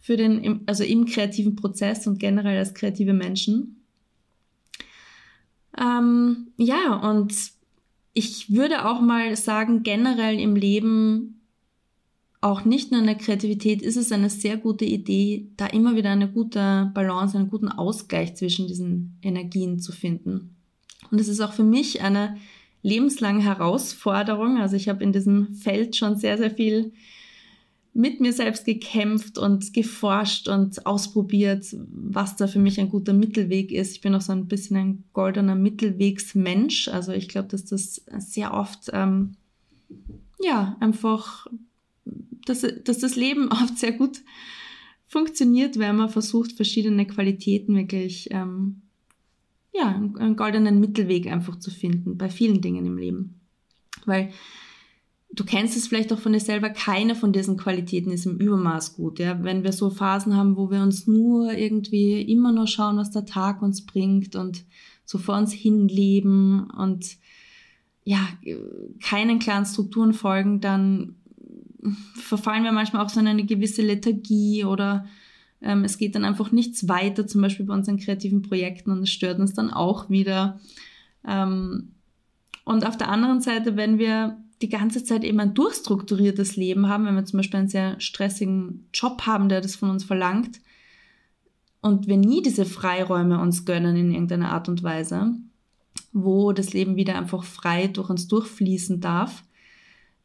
für 0.00 0.16
den, 0.16 0.62
also 0.66 0.82
im 0.84 1.06
kreativen 1.06 1.56
Prozess 1.56 2.06
und 2.06 2.18
generell 2.18 2.58
als 2.58 2.74
kreative 2.74 3.14
Menschen. 3.14 3.82
Ähm, 5.78 6.48
ja, 6.56 6.96
und 6.96 7.32
ich 8.12 8.50
würde 8.50 8.86
auch 8.86 9.00
mal 9.00 9.36
sagen, 9.36 9.82
generell 9.82 10.38
im 10.38 10.56
Leben, 10.56 11.40
auch 12.40 12.64
nicht 12.64 12.90
nur 12.90 13.00
in 13.00 13.06
der 13.06 13.16
Kreativität, 13.16 13.82
ist 13.82 13.96
es 13.96 14.12
eine 14.12 14.30
sehr 14.30 14.56
gute 14.56 14.84
Idee, 14.84 15.48
da 15.56 15.66
immer 15.66 15.94
wieder 15.94 16.10
eine 16.10 16.28
gute 16.28 16.90
Balance, 16.94 17.36
einen 17.36 17.50
guten 17.50 17.68
Ausgleich 17.68 18.34
zwischen 18.34 18.66
diesen 18.66 19.18
Energien 19.22 19.78
zu 19.78 19.92
finden. 19.92 20.56
Und 21.10 21.20
es 21.20 21.28
ist 21.28 21.40
auch 21.40 21.52
für 21.52 21.64
mich 21.64 22.02
eine 22.02 22.36
lebenslange 22.82 23.42
Herausforderung. 23.42 24.58
Also 24.58 24.76
ich 24.76 24.88
habe 24.88 25.04
in 25.04 25.12
diesem 25.12 25.54
Feld 25.54 25.96
schon 25.96 26.16
sehr, 26.16 26.38
sehr 26.38 26.50
viel 26.50 26.92
mit 28.00 28.18
mir 28.18 28.32
selbst 28.32 28.64
gekämpft 28.64 29.36
und 29.36 29.74
geforscht 29.74 30.48
und 30.48 30.86
ausprobiert, 30.86 31.66
was 31.92 32.34
da 32.34 32.46
für 32.46 32.58
mich 32.58 32.80
ein 32.80 32.88
guter 32.88 33.12
Mittelweg 33.12 33.70
ist. 33.70 33.92
Ich 33.92 34.00
bin 34.00 34.14
auch 34.14 34.22
so 34.22 34.32
ein 34.32 34.48
bisschen 34.48 34.76
ein 34.78 35.04
goldener 35.12 35.54
Mittelwegsmensch. 35.54 36.88
Also 36.88 37.12
ich 37.12 37.28
glaube, 37.28 37.48
dass 37.48 37.66
das 37.66 38.02
sehr 38.18 38.54
oft, 38.54 38.90
ähm, 38.94 39.32
ja, 40.40 40.78
einfach, 40.80 41.46
dass, 42.46 42.66
dass 42.84 42.98
das 42.98 43.16
Leben 43.16 43.48
oft 43.52 43.78
sehr 43.78 43.92
gut 43.92 44.22
funktioniert, 45.06 45.78
wenn 45.78 45.96
man 45.96 46.08
versucht, 46.08 46.52
verschiedene 46.52 47.06
Qualitäten 47.06 47.76
wirklich, 47.76 48.28
ähm, 48.30 48.80
ja, 49.74 49.88
einen 49.88 50.36
goldenen 50.36 50.80
Mittelweg 50.80 51.26
einfach 51.26 51.58
zu 51.58 51.70
finden 51.70 52.16
bei 52.16 52.30
vielen 52.30 52.62
Dingen 52.62 52.86
im 52.86 52.96
Leben. 52.96 53.40
Weil 54.06 54.30
du 55.32 55.44
kennst 55.44 55.76
es 55.76 55.88
vielleicht 55.88 56.12
auch 56.12 56.18
von 56.18 56.32
dir 56.32 56.40
selber, 56.40 56.70
keine 56.70 57.14
von 57.14 57.32
diesen 57.32 57.56
Qualitäten 57.56 58.10
ist 58.10 58.26
im 58.26 58.38
Übermaß 58.38 58.94
gut. 58.94 59.18
Ja? 59.18 59.42
Wenn 59.42 59.62
wir 59.62 59.72
so 59.72 59.90
Phasen 59.90 60.36
haben, 60.36 60.56
wo 60.56 60.70
wir 60.70 60.82
uns 60.82 61.06
nur 61.06 61.52
irgendwie 61.52 62.22
immer 62.22 62.52
nur 62.52 62.66
schauen, 62.66 62.96
was 62.96 63.10
der 63.10 63.26
Tag 63.26 63.62
uns 63.62 63.86
bringt 63.86 64.34
und 64.34 64.64
so 65.04 65.18
vor 65.18 65.36
uns 65.36 65.52
hinleben 65.52 66.68
und 66.70 67.16
ja, 68.04 68.28
keinen 69.02 69.38
klaren 69.38 69.66
Strukturen 69.66 70.14
folgen, 70.14 70.60
dann 70.60 71.16
verfallen 72.14 72.64
wir 72.64 72.72
manchmal 72.72 73.04
auch 73.04 73.08
so 73.08 73.20
in 73.20 73.26
eine 73.26 73.44
gewisse 73.44 73.82
Lethargie 73.82 74.64
oder 74.64 75.06
ähm, 75.62 75.84
es 75.84 75.98
geht 75.98 76.14
dann 76.14 76.24
einfach 76.24 76.52
nichts 76.52 76.88
weiter, 76.88 77.26
zum 77.26 77.42
Beispiel 77.42 77.66
bei 77.66 77.74
unseren 77.74 77.98
kreativen 77.98 78.42
Projekten 78.42 78.90
und 78.90 79.02
es 79.02 79.10
stört 79.10 79.38
uns 79.38 79.52
dann 79.52 79.70
auch 79.70 80.10
wieder. 80.10 80.58
Ähm, 81.26 81.92
und 82.64 82.86
auf 82.86 82.96
der 82.96 83.08
anderen 83.08 83.40
Seite, 83.40 83.76
wenn 83.76 83.98
wir 83.98 84.38
die 84.62 84.68
ganze 84.68 85.04
Zeit 85.04 85.24
eben 85.24 85.40
ein 85.40 85.54
durchstrukturiertes 85.54 86.56
Leben 86.56 86.88
haben, 86.88 87.06
wenn 87.06 87.14
wir 87.14 87.24
zum 87.24 87.38
Beispiel 87.38 87.60
einen 87.60 87.68
sehr 87.68 87.98
stressigen 88.00 88.86
Job 88.92 89.22
haben, 89.26 89.48
der 89.48 89.60
das 89.60 89.76
von 89.76 89.90
uns 89.90 90.04
verlangt 90.04 90.60
und 91.80 92.06
wir 92.06 92.16
nie 92.16 92.42
diese 92.42 92.66
Freiräume 92.66 93.40
uns 93.40 93.64
gönnen 93.64 93.96
in 93.96 94.12
irgendeiner 94.12 94.52
Art 94.52 94.68
und 94.68 94.82
Weise, 94.82 95.34
wo 96.12 96.52
das 96.52 96.72
Leben 96.72 96.96
wieder 96.96 97.16
einfach 97.16 97.44
frei 97.44 97.86
durch 97.86 98.10
uns 98.10 98.28
durchfließen 98.28 99.00
darf, 99.00 99.44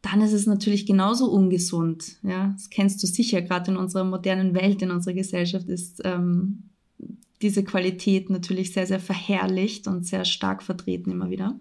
dann 0.02 0.22
ist 0.22 0.34
es 0.34 0.46
natürlich 0.46 0.86
genauso 0.86 1.32
ungesund. 1.32 2.18
Ja, 2.22 2.50
das 2.50 2.70
kennst 2.70 3.02
du 3.02 3.08
sicher, 3.08 3.42
gerade 3.42 3.72
in 3.72 3.78
unserer 3.78 4.04
modernen 4.04 4.54
Welt, 4.54 4.82
in 4.82 4.92
unserer 4.92 5.16
Gesellschaft 5.16 5.68
ist 5.68 6.02
ähm, 6.04 6.64
diese 7.42 7.64
Qualität 7.64 8.30
natürlich 8.30 8.74
sehr, 8.74 8.88
sehr 8.88 9.00
verherrlicht 9.00 9.88
und 9.88 10.06
sehr 10.06 10.26
stark 10.26 10.62
vertreten 10.62 11.12
immer 11.12 11.30
wieder. 11.30 11.58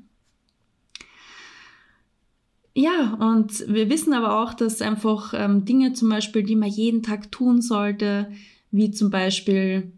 Ja, 2.75 3.15
und 3.15 3.65
wir 3.69 3.89
wissen 3.89 4.13
aber 4.15 4.43
auch, 4.43 4.53
dass 4.53 4.83
einfach 4.83 5.33
ähm, 5.35 5.65
Dinge 5.65 5.93
zum 5.93 6.09
Beispiel, 6.09 6.43
die 6.43 6.57
man 6.57 6.69
jeden 6.69 7.05
Tag 7.05 7.31
tun 7.31 7.63
sollte, 7.63 8.33
wie 8.73 8.91
zum 8.91 9.11
Beispiel 9.11 9.93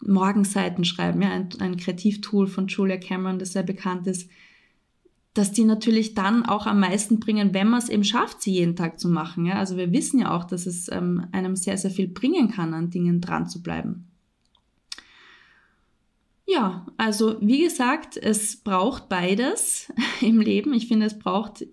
Morgenseiten 0.00 0.84
schreiben, 0.84 1.20
ja, 1.20 1.30
ein, 1.30 1.50
ein 1.58 1.76
Kreativtool 1.76 2.46
von 2.46 2.68
Julia 2.68 2.96
Cameron, 2.96 3.38
das 3.38 3.52
sehr 3.52 3.62
bekannt 3.62 4.06
ist, 4.06 4.30
dass 5.34 5.52
die 5.52 5.64
natürlich 5.64 6.14
dann 6.14 6.44
auch 6.44 6.66
am 6.66 6.80
meisten 6.80 7.20
bringen, 7.20 7.54
wenn 7.54 7.68
man 7.68 7.78
es 7.78 7.90
eben 7.90 8.02
schafft, 8.02 8.42
sie 8.42 8.52
jeden 8.52 8.76
Tag 8.76 8.98
zu 8.98 9.08
machen. 9.08 9.44
Ja? 9.44 9.54
Also 9.54 9.76
wir 9.76 9.92
wissen 9.92 10.18
ja 10.20 10.34
auch, 10.34 10.44
dass 10.44 10.66
es 10.66 10.90
ähm, 10.90 11.26
einem 11.32 11.54
sehr, 11.54 11.76
sehr 11.76 11.90
viel 11.90 12.08
bringen 12.08 12.50
kann, 12.50 12.74
an 12.74 12.90
Dingen 12.90 13.20
dran 13.20 13.46
zu 13.46 13.62
bleiben. 13.62 14.09
Ja, 16.52 16.84
also 16.96 17.36
wie 17.40 17.62
gesagt, 17.62 18.16
es 18.16 18.56
braucht 18.56 19.08
beides 19.08 19.92
im 20.20 20.40
Leben. 20.40 20.74
Ich 20.74 20.88
finde, 20.88 21.06
es 21.06 21.16
braucht, 21.16 21.64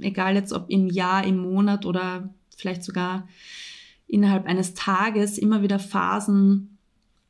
egal 0.00 0.34
jetzt 0.34 0.52
ob 0.52 0.68
im 0.68 0.88
Jahr, 0.88 1.24
im 1.24 1.38
Monat 1.38 1.86
oder 1.86 2.34
vielleicht 2.54 2.84
sogar 2.84 3.26
innerhalb 4.06 4.44
eines 4.44 4.74
Tages, 4.74 5.38
immer 5.38 5.62
wieder 5.62 5.78
Phasen, 5.78 6.76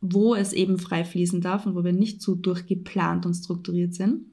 wo 0.01 0.35
es 0.35 0.53
eben 0.53 0.79
frei 0.79 1.05
fließen 1.05 1.41
darf 1.41 1.67
und 1.67 1.77
wo 1.77 1.85
wir 1.85 1.93
nicht 1.93 2.21
so 2.21 2.35
durchgeplant 2.35 3.27
und 3.27 3.35
strukturiert 3.35 3.95
sind. 3.95 4.25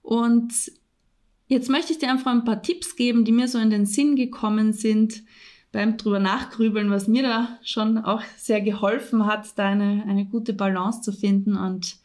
Und 0.00 0.72
jetzt 1.46 1.68
möchte 1.68 1.92
ich 1.92 1.98
dir 1.98 2.10
einfach 2.10 2.32
ein 2.32 2.44
paar 2.44 2.62
Tipps 2.62 2.96
geben, 2.96 3.26
die 3.26 3.32
mir 3.32 3.48
so 3.48 3.58
in 3.58 3.70
den 3.70 3.84
Sinn 3.84 4.16
gekommen 4.16 4.72
sind, 4.72 5.24
beim 5.72 5.96
drüber 5.96 6.20
nachgrübeln, 6.20 6.90
was 6.90 7.08
mir 7.08 7.22
da 7.22 7.58
schon 7.62 7.98
auch 7.98 8.22
sehr 8.36 8.60
geholfen 8.60 9.26
hat, 9.26 9.58
da 9.58 9.68
eine, 9.68 10.04
eine 10.06 10.26
gute 10.26 10.52
Balance 10.52 11.00
zu 11.00 11.12
finden 11.12 11.56
und 11.56 11.96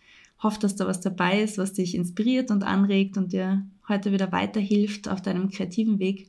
hoffe, 0.42 0.60
dass 0.60 0.76
da 0.76 0.88
was 0.88 1.02
dabei 1.02 1.42
ist, 1.42 1.58
was 1.58 1.74
dich 1.74 1.94
inspiriert 1.96 2.50
und 2.50 2.64
anregt 2.64 3.18
und 3.18 3.34
dir 3.34 3.66
heute 3.88 4.12
wieder 4.12 4.32
weiterhilft 4.32 5.10
auf 5.10 5.22
deinem 5.22 5.50
kreativen 5.50 6.00
Weg. 6.00 6.28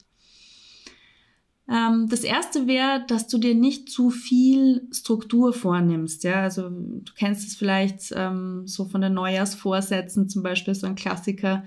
Ähm, 1.68 2.08
das 2.08 2.24
erste 2.24 2.66
wäre, 2.66 3.04
dass 3.06 3.28
du 3.28 3.38
dir 3.38 3.54
nicht 3.54 3.90
zu 3.90 4.10
viel 4.10 4.88
Struktur 4.90 5.52
vornimmst. 5.52 6.24
Ja, 6.24 6.42
also 6.42 6.70
du 6.70 7.12
kennst 7.16 7.46
es 7.46 7.56
vielleicht 7.56 8.12
ähm, 8.16 8.66
so 8.66 8.86
von 8.86 9.00
den 9.00 9.14
Neujahrsvorsätzen 9.14 10.28
zum 10.28 10.42
Beispiel 10.42 10.74
so 10.74 10.86
ein 10.86 10.94
Klassiker, 10.94 11.64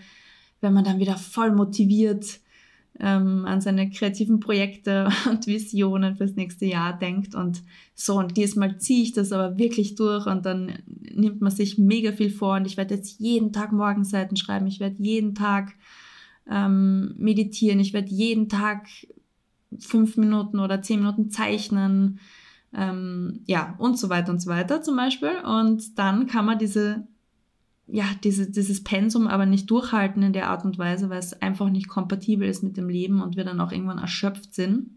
wenn 0.59 0.73
man 0.73 0.83
dann 0.83 0.99
wieder 0.99 1.17
voll 1.17 1.51
motiviert 1.51 2.39
ähm, 2.99 3.45
an 3.45 3.61
seine 3.61 3.89
kreativen 3.89 4.39
Projekte 4.39 5.09
und 5.29 5.47
Visionen 5.47 6.15
fürs 6.15 6.35
nächste 6.35 6.65
Jahr 6.65 6.97
denkt 6.97 7.35
und 7.35 7.63
so, 7.93 8.17
und 8.17 8.37
diesmal 8.37 8.77
ziehe 8.79 9.03
ich 9.03 9.13
das 9.13 9.31
aber 9.31 9.57
wirklich 9.57 9.95
durch 9.95 10.25
und 10.25 10.45
dann 10.45 10.73
nimmt 11.13 11.41
man 11.41 11.51
sich 11.51 11.77
mega 11.77 12.11
viel 12.11 12.29
vor 12.29 12.55
und 12.55 12.65
ich 12.65 12.77
werde 12.77 12.95
jetzt 12.95 13.19
jeden 13.19 13.53
Tag 13.53 13.71
Morgenseiten 13.71 14.37
schreiben, 14.37 14.67
ich 14.67 14.79
werde 14.79 14.95
jeden 14.99 15.35
Tag 15.35 15.73
ähm, 16.49 17.15
meditieren, 17.17 17.79
ich 17.79 17.93
werde 17.93 18.09
jeden 18.09 18.49
Tag 18.49 18.87
fünf 19.79 20.17
Minuten 20.17 20.59
oder 20.59 20.81
zehn 20.81 20.99
Minuten 20.99 21.29
zeichnen, 21.29 22.19
ähm, 22.73 23.41
ja, 23.45 23.75
und 23.79 23.97
so 23.97 24.09
weiter 24.09 24.31
und 24.31 24.41
so 24.41 24.49
weiter 24.49 24.81
zum 24.81 24.95
Beispiel. 24.95 25.33
Und 25.43 25.97
dann 25.97 26.27
kann 26.27 26.45
man 26.45 26.57
diese 26.57 27.07
ja, 27.91 28.05
diese, 28.23 28.49
dieses 28.49 28.83
Pensum 28.83 29.27
aber 29.27 29.45
nicht 29.45 29.69
durchhalten 29.69 30.23
in 30.23 30.33
der 30.33 30.49
Art 30.49 30.63
und 30.63 30.77
Weise, 30.77 31.09
weil 31.09 31.19
es 31.19 31.39
einfach 31.41 31.69
nicht 31.69 31.89
kompatibel 31.89 32.47
ist 32.47 32.63
mit 32.63 32.77
dem 32.77 32.87
Leben 32.87 33.21
und 33.21 33.35
wir 33.35 33.43
dann 33.43 33.59
auch 33.59 33.71
irgendwann 33.71 33.97
erschöpft 33.97 34.55
sind. 34.55 34.91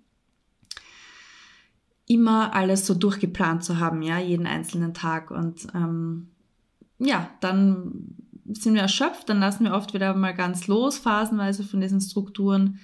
Immer 2.07 2.55
alles 2.55 2.87
so 2.87 2.95
durchgeplant 2.95 3.65
zu 3.65 3.81
haben, 3.81 4.01
ja, 4.03 4.19
jeden 4.21 4.47
einzelnen 4.47 4.95
Tag. 4.95 5.33
Und 5.33 5.67
ähm, 5.75 6.29
ja, 6.99 7.31
dann 7.41 8.15
sind 8.53 8.75
wir 8.75 8.83
erschöpft, 8.83 9.29
dann 9.29 9.41
lassen 9.41 9.65
wir 9.65 9.73
oft 9.73 9.93
wieder 9.93 10.15
mal 10.15 10.35
ganz 10.35 10.69
los, 10.69 10.99
phasenweise 10.99 11.65
von 11.65 11.81
diesen 11.81 12.01
Strukturen. 12.01 12.79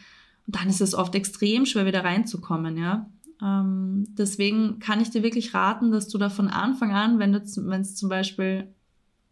Und 0.47 0.57
dann 0.57 0.69
ist 0.69 0.81
es 0.81 0.95
oft 0.95 1.15
extrem 1.15 1.67
schwer, 1.67 1.87
wieder 1.87 2.03
reinzukommen, 2.03 2.77
ja. 2.77 3.09
Ähm, 3.41 4.07
deswegen 4.19 4.81
kann 4.81 5.01
ich 5.01 5.11
dir 5.11 5.23
wirklich 5.23 5.55
raten, 5.55 5.93
dass 5.93 6.09
du 6.09 6.19
da 6.19 6.31
von 6.31 6.49
Anfang 6.49 6.93
an, 6.93 7.21
wenn 7.21 7.35
es 7.35 7.95
zum 7.95 8.09
Beispiel 8.09 8.75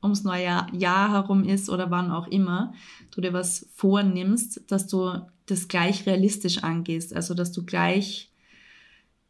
ums 0.02 0.24
neue 0.24 0.66
Jahr, 0.72 1.12
herum 1.12 1.44
ist 1.44 1.70
oder 1.70 1.90
wann 1.90 2.10
auch 2.10 2.28
immer, 2.28 2.72
du 3.10 3.20
dir 3.20 3.32
was 3.32 3.68
vornimmst, 3.74 4.70
dass 4.70 4.86
du 4.86 5.20
das 5.46 5.68
gleich 5.68 6.06
realistisch 6.06 6.62
angehst. 6.62 7.14
Also, 7.14 7.34
dass 7.34 7.52
du 7.52 7.64
gleich 7.64 8.30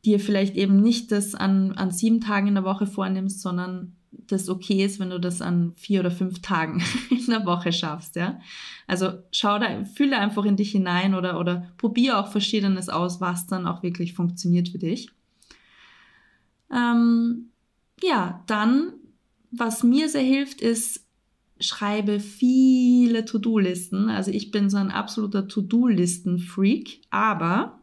dir 0.05 0.21
vielleicht 0.21 0.57
eben 0.57 0.81
nicht 0.81 1.11
das 1.13 1.35
an, 1.35 1.73
an 1.73 1.91
sieben 1.91 2.21
Tagen 2.21 2.49
in 2.49 2.55
der 2.55 2.65
Woche 2.65 2.87
vornimmst, 2.87 3.41
sondern 3.41 3.97
das 4.11 4.49
okay 4.49 4.85
ist, 4.85 5.01
wenn 5.01 5.11
du 5.11 5.21
das 5.21 5.43
an 5.43 5.73
vier 5.77 6.01
oder 6.01 6.11
fünf 6.11 6.41
Tagen 6.41 6.83
in 7.11 7.27
der 7.27 7.45
Woche 7.45 7.73
schaffst, 7.73 8.17
ja. 8.17 8.41
Also 8.87 9.13
schau 9.33 9.59
da, 9.59 9.85
fühle 9.85 10.19
einfach 10.19 10.45
in 10.45 10.57
dich 10.57 10.71
hinein 10.71 11.15
oder, 11.15 11.39
oder 11.39 11.71
probier 11.77 12.19
auch 12.19 12.29
Verschiedenes 12.29 12.89
aus, 12.89 13.21
was 13.21 13.47
dann 13.47 13.67
auch 13.67 13.83
wirklich 13.83 14.15
funktioniert 14.15 14.69
für 14.69 14.79
dich. 14.79 15.11
Ähm, 16.71 17.51
ja, 18.03 18.43
dann 18.47 18.93
was 19.51 19.83
mir 19.83 20.09
sehr 20.09 20.23
hilft, 20.23 20.61
ist, 20.61 21.05
schreibe 21.61 22.21
viele 22.21 23.25
To-Do-Listen. 23.25 24.09
Also 24.09 24.31
ich 24.31 24.51
bin 24.51 24.71
so 24.71 24.77
ein 24.77 24.91
absoluter 24.91 25.49
To-Do-Listen-Freak, 25.49 27.01
aber 27.11 27.81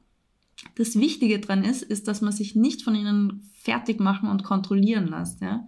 das 0.76 0.98
Wichtige 0.98 1.40
dran 1.40 1.64
ist, 1.64 1.84
ist, 1.84 2.08
dass 2.08 2.22
man 2.22 2.32
sich 2.32 2.56
nicht 2.56 2.82
von 2.82 2.96
ihnen 2.96 3.44
fertig 3.54 4.00
machen 4.00 4.30
und 4.30 4.44
kontrollieren 4.44 5.08
lässt. 5.08 5.42
Ja? 5.42 5.68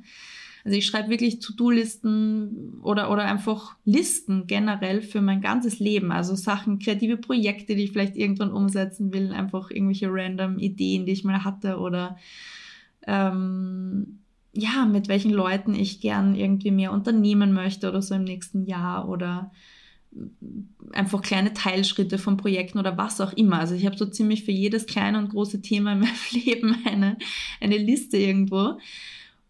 Also 0.64 0.78
ich 0.78 0.86
schreibe 0.86 1.10
wirklich 1.10 1.40
To-Do-Listen 1.40 2.80
oder, 2.82 3.12
oder 3.12 3.26
einfach 3.26 3.76
Listen 3.86 4.48
generell 4.48 5.02
für 5.02 5.22
mein 5.22 5.42
ganzes 5.42 5.80
Leben. 5.80 6.12
Also 6.12 6.36
Sachen, 6.36 6.80
kreative 6.80 7.18
Projekte, 7.18 7.76
die 7.76 7.86
ich 7.86 7.92
vielleicht 7.92 8.16
irgendwann 8.16 8.52
umsetzen 8.52 9.14
will, 9.14 9.32
einfach 9.32 9.70
irgendwelche 9.72 10.08
random 10.10 10.60
Ideen, 10.60 11.06
die 11.06 11.14
ich 11.14 11.24
mal 11.24 11.44
hatte 11.44 11.78
oder 11.80 12.18
ähm, 13.06 14.20
ja, 14.58 14.86
mit 14.86 15.08
welchen 15.08 15.32
Leuten 15.32 15.76
ich 15.76 16.02
gern 16.02 16.36
irgendwie 16.36 16.72
mehr 16.72 16.92
unternehmen 16.92 17.54
möchte 17.54 17.90
oder 17.90 18.02
so 18.02 18.16
im 18.16 18.24
nächsten 18.24 18.66
Jahr 18.66 19.08
oder 19.08 19.52
einfach 20.94 21.22
kleine 21.22 21.54
Teilschritte 21.54 22.18
von 22.18 22.38
Projekten 22.38 22.80
oder 22.80 22.98
was 22.98 23.22
auch 23.22 23.34
immer. 23.34 23.60
Also 23.60 23.76
ich 23.76 23.86
habe 23.86 23.98
so 23.98 24.06
ziemlich 24.08 24.46
für 24.46 24.52
jedes 24.52 24.88
kleine 24.88 25.20
und 25.20 25.30
große 25.30 25.62
Thema 25.62 25.94
in 25.94 26.00
meinem 26.00 26.16
Leben 26.32 26.76
eine, 26.86 27.18
eine 27.62 27.78
Liste 27.78 28.18
irgendwo. 28.18 28.80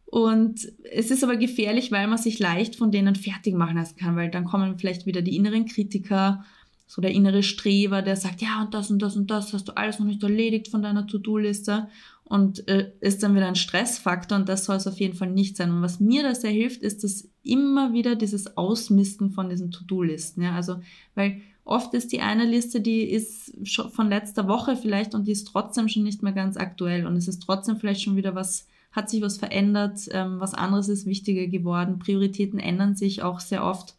Und 0.06 0.68
es 0.92 1.12
ist 1.12 1.24
aber 1.24 1.38
gefährlich, 1.38 1.92
weil 1.92 2.08
man 2.08 2.18
sich 2.18 2.40
leicht 2.40 2.76
von 2.76 2.92
denen 2.92 3.16
fertig 3.16 3.56
machen 3.56 3.78
lassen 3.78 3.98
kann, 3.98 4.16
weil 4.18 4.30
dann 4.30 4.46
kommen 4.46 4.78
vielleicht 4.78 5.06
wieder 5.06 5.22
die 5.22 5.36
inneren 5.36 5.66
Kritiker, 5.66 6.44
so 6.86 7.02
der 7.02 7.12
innere 7.12 7.44
Streber, 7.44 8.02
der 8.02 8.16
sagt, 8.16 8.42
ja, 8.42 8.62
und 8.62 8.74
das 8.74 8.90
und 8.90 9.02
das 9.02 9.16
und 9.16 9.30
das 9.30 9.54
hast 9.54 9.68
du 9.68 9.78
alles 9.78 10.00
noch 10.00 10.06
nicht 10.06 10.24
erledigt 10.24 10.70
von 10.70 10.82
deiner 10.82 11.08
To-Do-Liste 11.08 11.88
und 12.30 12.68
äh, 12.68 12.92
ist 13.00 13.24
dann 13.24 13.36
wieder 13.36 13.48
ein 13.48 13.56
Stressfaktor 13.56 14.38
und 14.38 14.50
das 14.50 14.66
soll 14.66 14.76
es 14.76 14.88
auf 14.88 15.00
jeden 15.00 15.16
Fall 15.16 15.30
nicht 15.30 15.56
sein. 15.56 15.72
Und 15.72 15.82
was 15.82 16.00
mir 16.00 16.24
da 16.24 16.36
sehr 16.36 16.52
hilft, 16.52 16.82
ist 16.82 17.04
das 17.04 17.30
immer 17.44 17.94
wieder 17.94 18.16
dieses 18.16 18.58
Ausmisten 18.58 19.32
von 19.32 19.50
diesen 19.50 19.72
To-Do-Listen. 19.72 20.42
Ja? 20.42 20.54
Also, 20.54 20.82
weil 21.16 21.42
oft 21.64 21.94
ist 21.94 22.12
die 22.12 22.22
eine 22.22 22.46
Liste, 22.46 22.82
die 22.82 23.04
ist 23.04 23.54
schon 23.66 23.90
von 23.92 24.10
letzter 24.10 24.48
Woche 24.48 24.76
vielleicht 24.76 25.16
und 25.16 25.28
die 25.28 25.32
ist 25.32 25.46
trotzdem 25.46 25.88
schon 25.88 26.04
nicht 26.04 26.22
mehr 26.22 26.34
ganz 26.34 26.58
aktuell 26.58 27.06
und 27.06 27.16
es 27.16 27.28
ist 27.28 27.40
trotzdem 27.40 27.78
vielleicht 27.78 28.02
schon 28.02 28.18
wieder 28.18 28.36
was, 28.36 28.68
hat 28.92 29.10
sich 29.10 29.22
was 29.22 29.38
verändert, 29.38 30.00
ähm, 30.12 30.40
was 30.40 30.54
anderes 30.54 30.90
ist 30.90 31.06
wichtiger 31.06 31.48
geworden. 31.48 32.00
Prioritäten 32.00 32.60
ändern 32.60 32.96
sich 32.96 33.22
auch 33.22 33.40
sehr 33.40 33.64
oft. 33.64 33.96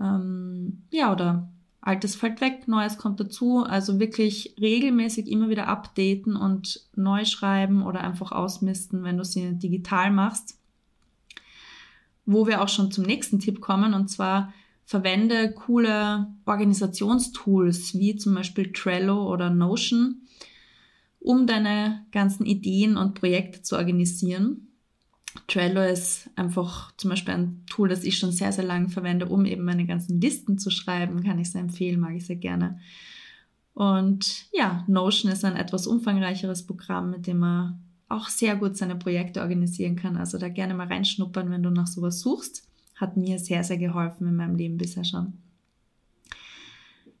Ähm, 0.00 0.82
ja, 0.90 1.12
oder 1.12 1.48
Altes 1.82 2.14
fällt 2.14 2.40
weg, 2.40 2.68
Neues 2.68 2.98
kommt 2.98 3.20
dazu. 3.20 3.64
Also 3.64 3.98
wirklich 3.98 4.54
regelmäßig 4.60 5.28
immer 5.28 5.48
wieder 5.48 5.68
updaten 5.68 6.36
und 6.36 6.86
neu 6.94 7.24
schreiben 7.24 7.82
oder 7.82 8.02
einfach 8.02 8.32
ausmisten, 8.32 9.02
wenn 9.02 9.16
du 9.16 9.24
sie 9.24 9.54
digital 9.54 10.10
machst. 10.10 10.58
Wo 12.26 12.46
wir 12.46 12.62
auch 12.62 12.68
schon 12.68 12.92
zum 12.92 13.04
nächsten 13.04 13.38
Tipp 13.38 13.60
kommen 13.60 13.94
und 13.94 14.08
zwar 14.08 14.52
verwende 14.84 15.52
coole 15.52 16.34
Organisationstools 16.46 17.94
wie 17.94 18.16
zum 18.16 18.34
Beispiel 18.34 18.72
Trello 18.72 19.32
oder 19.32 19.48
Notion, 19.48 20.22
um 21.20 21.46
deine 21.46 22.04
ganzen 22.12 22.44
Ideen 22.44 22.96
und 22.96 23.14
Projekte 23.14 23.62
zu 23.62 23.76
organisieren. 23.76 24.69
Trello 25.46 25.82
ist 25.82 26.28
einfach 26.36 26.92
zum 26.96 27.10
Beispiel 27.10 27.34
ein 27.34 27.64
Tool, 27.66 27.88
das 27.88 28.04
ich 28.04 28.18
schon 28.18 28.32
sehr, 28.32 28.52
sehr 28.52 28.64
lange 28.64 28.88
verwende, 28.88 29.26
um 29.26 29.44
eben 29.44 29.64
meine 29.64 29.86
ganzen 29.86 30.20
Listen 30.20 30.58
zu 30.58 30.70
schreiben. 30.70 31.22
Kann 31.22 31.38
ich 31.38 31.50
sehr 31.50 31.60
empfehlen, 31.60 32.00
mag 32.00 32.14
ich 32.14 32.26
sehr 32.26 32.36
gerne. 32.36 32.80
Und 33.74 34.46
ja, 34.52 34.84
Notion 34.88 35.30
ist 35.30 35.44
ein 35.44 35.56
etwas 35.56 35.86
umfangreicheres 35.86 36.66
Programm, 36.66 37.10
mit 37.10 37.26
dem 37.26 37.38
man 37.38 37.80
auch 38.08 38.28
sehr 38.28 38.56
gut 38.56 38.76
seine 38.76 38.96
Projekte 38.96 39.40
organisieren 39.40 39.96
kann. 39.96 40.16
Also 40.16 40.36
da 40.36 40.48
gerne 40.48 40.74
mal 40.74 40.88
reinschnuppern, 40.88 41.50
wenn 41.50 41.62
du 41.62 41.70
nach 41.70 41.86
sowas 41.86 42.20
suchst. 42.20 42.68
Hat 42.96 43.16
mir 43.16 43.38
sehr, 43.38 43.64
sehr 43.64 43.78
geholfen 43.78 44.26
in 44.26 44.36
meinem 44.36 44.56
Leben 44.56 44.76
bisher 44.76 45.04
schon. 45.04 45.34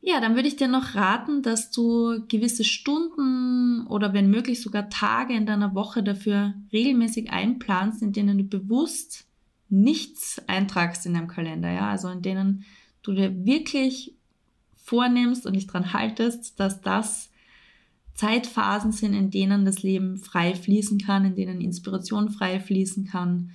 Ja, 0.02 0.20
dann 0.20 0.34
würde 0.34 0.48
ich 0.48 0.56
dir 0.56 0.68
noch 0.68 0.94
raten, 0.94 1.42
dass 1.42 1.70
du 1.70 2.24
gewisse 2.26 2.64
Stunden 2.64 3.86
oder 3.86 4.14
wenn 4.14 4.30
möglich 4.30 4.62
sogar 4.62 4.88
Tage 4.88 5.34
in 5.34 5.44
deiner 5.44 5.74
Woche 5.74 6.02
dafür 6.02 6.54
regelmäßig 6.72 7.30
einplanst, 7.30 8.00
in 8.00 8.12
denen 8.12 8.38
du 8.38 8.44
bewusst 8.44 9.26
nichts 9.68 10.40
eintragst 10.46 11.04
in 11.04 11.14
deinem 11.14 11.28
Kalender, 11.28 11.70
ja, 11.70 11.90
also 11.90 12.08
in 12.08 12.22
denen 12.22 12.64
du 13.02 13.12
dir 13.12 13.44
wirklich 13.44 14.14
vornimmst 14.76 15.46
und 15.46 15.54
dich 15.54 15.66
dran 15.66 15.92
haltest, 15.92 16.58
dass 16.58 16.80
das 16.80 17.30
Zeitphasen 18.14 18.92
sind, 18.92 19.14
in 19.14 19.30
denen 19.30 19.64
das 19.64 19.82
Leben 19.82 20.16
frei 20.16 20.54
fließen 20.54 20.98
kann, 20.98 21.24
in 21.24 21.36
denen 21.36 21.60
Inspiration 21.60 22.30
frei 22.30 22.58
fließen 22.58 23.06
kann, 23.06 23.50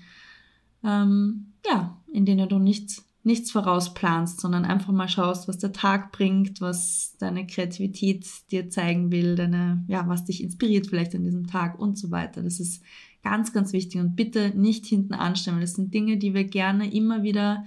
ähm, 0.84 1.54
ja, 1.66 1.98
in 2.12 2.26
denen 2.26 2.48
du 2.48 2.60
nichts 2.60 3.04
nichts 3.26 3.52
vorausplanst, 3.52 4.40
sondern 4.40 4.66
einfach 4.66 4.94
mal 4.94 5.10
schaust, 5.10 5.48
was 5.48 5.58
der 5.58 5.74
Tag 5.74 6.12
bringt, 6.12 6.62
was 6.62 7.16
deine 7.18 7.48
Kreativität 7.48 8.26
dir 8.52 8.70
zeigen 8.70 9.12
will, 9.12 9.36
deine, 9.36 9.84
ja, 9.88 10.08
was 10.08 10.26
dich 10.26 10.44
inspiriert 10.44 10.88
vielleicht 10.88 11.16
an 11.16 11.24
diesem 11.24 11.48
Tag 11.48 11.80
und 11.80 11.98
so 11.98 12.12
weiter. 12.12 12.44
Das 12.44 12.60
ist 12.60 12.84
ganz, 13.24 13.52
ganz 13.52 13.74
wichtig 13.74 14.00
und 14.00 14.16
bitte 14.16 14.52
nicht 14.56 14.86
hinten 14.86 15.16
anstellen. 15.16 15.60
Das 15.60 15.74
sind 15.74 15.94
Dinge, 15.94 16.18
die 16.18 16.34
wir 16.34 16.44
gerne 16.44 16.94
immer 16.94 17.24
wieder 17.24 17.66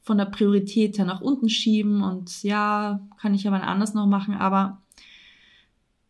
von 0.00 0.18
der 0.18 0.24
Priorität 0.24 0.98
her 0.98 1.04
nach 1.04 1.20
unten 1.20 1.48
schieben 1.48 2.02
und 2.02 2.42
ja, 2.42 3.06
kann 3.20 3.34
ich 3.34 3.46
aber 3.46 3.62
anders 3.62 3.94
noch 3.94 4.06
machen, 4.06 4.34
aber 4.34 4.82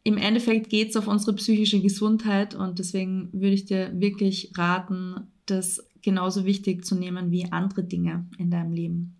im 0.05 0.16
Endeffekt 0.16 0.70
geht's 0.70 0.96
auf 0.96 1.09
unsere 1.09 1.35
psychische 1.35 1.83
Gesundheit 1.83 2.55
und 2.55 2.79
deswegen 2.79 3.29
würde 3.33 3.55
ich 3.55 3.66
dir 3.66 3.90
wirklich 4.01 4.53
raten, 4.57 5.27
das 5.44 5.88
genauso 6.02 6.44
wichtig 6.44 6.84
zu 6.84 6.94
nehmen 6.94 7.30
wie 7.30 7.50
andere 7.50 7.84
Dinge 7.84 8.26
in 8.38 8.50
deinem 8.50 8.72
Leben. 8.72 9.16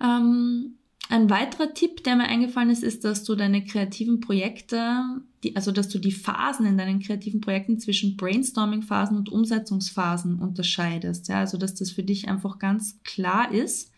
Ähm, 0.00 0.76
ein 1.10 1.28
weiterer 1.28 1.74
Tipp, 1.74 2.04
der 2.04 2.14
mir 2.14 2.28
eingefallen 2.28 2.70
ist, 2.70 2.84
ist, 2.84 3.04
dass 3.04 3.24
du 3.24 3.34
deine 3.34 3.64
kreativen 3.64 4.20
Projekte, 4.20 5.02
die, 5.42 5.56
also 5.56 5.72
dass 5.72 5.88
du 5.88 5.98
die 5.98 6.12
Phasen 6.12 6.66
in 6.66 6.78
deinen 6.78 7.00
kreativen 7.00 7.40
Projekten 7.40 7.80
zwischen 7.80 8.16
Brainstorming-Phasen 8.16 9.16
und 9.16 9.28
Umsetzungsphasen 9.28 10.38
unterscheidest. 10.38 11.28
Ja, 11.28 11.40
also 11.40 11.58
dass 11.58 11.74
das 11.74 11.90
für 11.90 12.04
dich 12.04 12.28
einfach 12.28 12.60
ganz 12.60 13.00
klar 13.02 13.52
ist, 13.52 13.90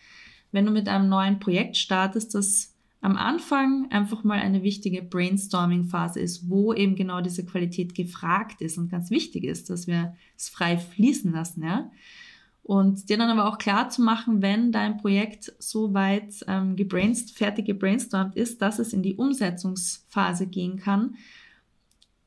wenn 0.52 0.64
du 0.64 0.72
mit 0.72 0.88
einem 0.88 1.10
neuen 1.10 1.38
Projekt 1.38 1.76
startest, 1.76 2.34
dass 2.34 2.71
am 3.02 3.16
Anfang 3.16 3.90
einfach 3.90 4.22
mal 4.22 4.38
eine 4.38 4.62
wichtige 4.62 5.02
Brainstorming-Phase 5.02 6.20
ist, 6.20 6.48
wo 6.48 6.72
eben 6.72 6.94
genau 6.94 7.20
diese 7.20 7.44
Qualität 7.44 7.96
gefragt 7.96 8.62
ist 8.62 8.78
und 8.78 8.90
ganz 8.90 9.10
wichtig 9.10 9.42
ist, 9.42 9.70
dass 9.70 9.88
wir 9.88 10.14
es 10.38 10.48
frei 10.48 10.78
fließen 10.78 11.32
lassen, 11.32 11.64
ja. 11.64 11.90
Und 12.62 13.08
dir 13.08 13.18
dann 13.18 13.36
aber 13.36 13.48
auch 13.48 13.58
klar 13.58 13.88
zu 13.88 14.02
machen, 14.02 14.40
wenn 14.40 14.70
dein 14.70 14.98
Projekt 14.98 15.52
so 15.58 15.94
weit 15.94 16.44
ähm, 16.46 16.76
gebrainst, 16.76 17.36
fertig 17.36 17.66
gebrainstormt 17.66 18.36
ist, 18.36 18.62
dass 18.62 18.78
es 18.78 18.92
in 18.92 19.02
die 19.02 19.16
Umsetzungsphase 19.16 20.46
gehen 20.46 20.76
kann, 20.76 21.16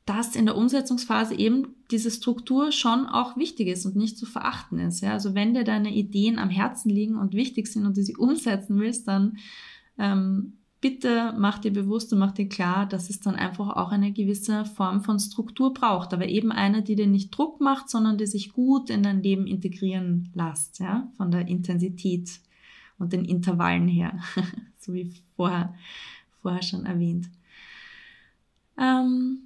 dass 0.04 0.36
in 0.36 0.44
der 0.44 0.58
Umsetzungsphase 0.58 1.34
eben 1.36 1.74
diese 1.90 2.10
Struktur 2.10 2.70
schon 2.70 3.06
auch 3.06 3.38
wichtig 3.38 3.68
ist 3.68 3.86
und 3.86 3.96
nicht 3.96 4.18
zu 4.18 4.26
verachten 4.26 4.78
ist. 4.78 5.00
Ja? 5.00 5.14
Also 5.14 5.34
wenn 5.34 5.54
dir 5.54 5.64
deine 5.64 5.94
Ideen 5.94 6.38
am 6.38 6.50
Herzen 6.50 6.90
liegen 6.90 7.16
und 7.16 7.32
wichtig 7.32 7.66
sind 7.66 7.86
und 7.86 7.96
du 7.96 8.02
sie 8.02 8.16
umsetzen 8.16 8.78
willst, 8.78 9.08
dann 9.08 9.38
ähm, 9.98 10.58
bitte 10.80 11.34
mach 11.38 11.58
dir 11.58 11.72
bewusst 11.72 12.12
und 12.12 12.18
mach 12.18 12.32
dir 12.32 12.48
klar, 12.48 12.86
dass 12.86 13.10
es 13.10 13.20
dann 13.20 13.34
einfach 13.34 13.76
auch 13.76 13.90
eine 13.90 14.12
gewisse 14.12 14.64
Form 14.64 15.02
von 15.02 15.18
Struktur 15.18 15.72
braucht, 15.72 16.12
aber 16.12 16.26
eben 16.26 16.52
eine, 16.52 16.82
die 16.82 16.96
dir 16.96 17.06
nicht 17.06 17.36
Druck 17.36 17.60
macht, 17.60 17.88
sondern 17.88 18.18
die 18.18 18.26
sich 18.26 18.52
gut 18.52 18.90
in 18.90 19.02
dein 19.02 19.22
Leben 19.22 19.46
integrieren 19.46 20.30
lässt, 20.34 20.78
ja, 20.80 21.10
von 21.16 21.30
der 21.30 21.48
Intensität 21.48 22.40
und 22.98 23.12
den 23.12 23.24
Intervallen 23.24 23.88
her, 23.88 24.18
so 24.78 24.92
wie 24.92 25.12
vorher, 25.34 25.74
vorher 26.42 26.62
schon 26.62 26.86
erwähnt. 26.86 27.28
Ähm, 28.78 29.38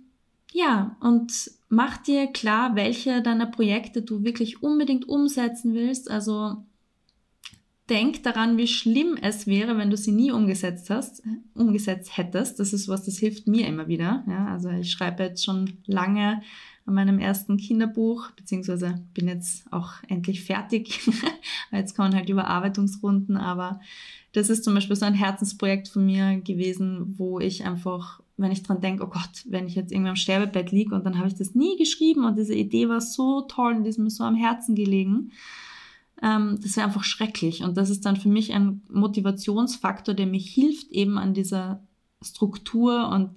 ja, 0.53 0.97
und 1.01 1.33
mach 1.69 1.99
dir 1.99 2.27
klar, 2.27 2.75
welche 2.75 3.23
deiner 3.23 3.47
Projekte 3.47 4.03
du 4.03 4.25
wirklich 4.25 4.63
unbedingt 4.63 5.09
umsetzen 5.09 5.75
willst. 5.75 6.11
Also 6.11 6.65
denk 7.91 8.23
daran, 8.23 8.57
wie 8.57 8.69
schlimm 8.69 9.19
es 9.21 9.47
wäre, 9.47 9.77
wenn 9.77 9.91
du 9.91 9.97
sie 9.97 10.13
nie 10.13 10.31
umgesetzt 10.31 10.89
hast, 10.89 11.23
umgesetzt 11.55 12.17
hättest. 12.17 12.61
Das 12.61 12.73
ist 12.73 12.89
was, 12.89 13.05
das 13.05 13.19
hilft 13.19 13.47
mir 13.49 13.67
immer 13.67 13.89
wieder. 13.89 14.25
Ja, 14.29 14.47
also 14.47 14.71
ich 14.71 14.91
schreibe 14.91 15.25
jetzt 15.25 15.45
schon 15.45 15.73
lange 15.87 16.41
an 16.87 16.95
meinem 16.95 17.19
ersten 17.19 17.57
Kinderbuch, 17.57 18.31
beziehungsweise 18.33 19.03
bin 19.13 19.29
jetzt 19.29 19.71
auch 19.73 19.93
endlich 20.09 20.43
fertig. 20.45 21.01
jetzt 21.73 21.97
kommen 21.97 22.15
halt 22.15 22.29
Überarbeitungsrunden, 22.29 23.37
aber 23.37 23.81
das 24.33 24.49
ist 24.49 24.65
zum 24.65 24.75
Beispiel 24.75 24.97
so 24.97 25.05
ein 25.05 25.15
Herzensprojekt 25.15 25.89
von 25.89 26.07
mir 26.07 26.41
gewesen, 26.41 27.15
wo 27.19 27.41
ich 27.41 27.65
einfach, 27.65 28.21
wenn 28.37 28.53
ich 28.53 28.63
dran 28.63 28.81
denke, 28.81 29.05
oh 29.05 29.09
Gott, 29.09 29.45
wenn 29.47 29.67
ich 29.67 29.75
jetzt 29.75 29.93
irgendwie 29.93 30.11
am 30.11 30.17
Sterbebett 30.17 30.71
liege 30.71 30.95
und 30.95 31.05
dann 31.05 31.19
habe 31.19 31.29
ich 31.29 31.35
das 31.35 31.55
nie 31.55 31.77
geschrieben 31.77 32.25
und 32.25 32.39
diese 32.39 32.55
Idee 32.55 32.89
war 32.89 33.01
so 33.01 33.43
toll 33.43 33.75
und 33.75 33.85
die 33.85 33.91
ist 33.91 33.99
mir 33.99 34.11
so 34.11 34.25
am 34.25 34.37
Herzen 34.37 34.75
gelegen 34.75 35.33
ähm, 36.23 36.59
das 36.63 36.77
wäre 36.77 36.87
einfach 36.87 37.05
schrecklich. 37.05 37.63
Und 37.63 37.77
das 37.77 37.91
ist 37.91 38.05
dann 38.05 38.17
für 38.17 38.29
mich 38.29 38.53
ein 38.53 38.83
Motivationsfaktor, 38.91 40.15
der 40.15 40.27
mir 40.27 40.41
hilft, 40.41 40.91
eben 40.91 41.19
an 41.19 41.35
dieser 41.35 41.83
Struktur 42.23 43.09
und 43.09 43.31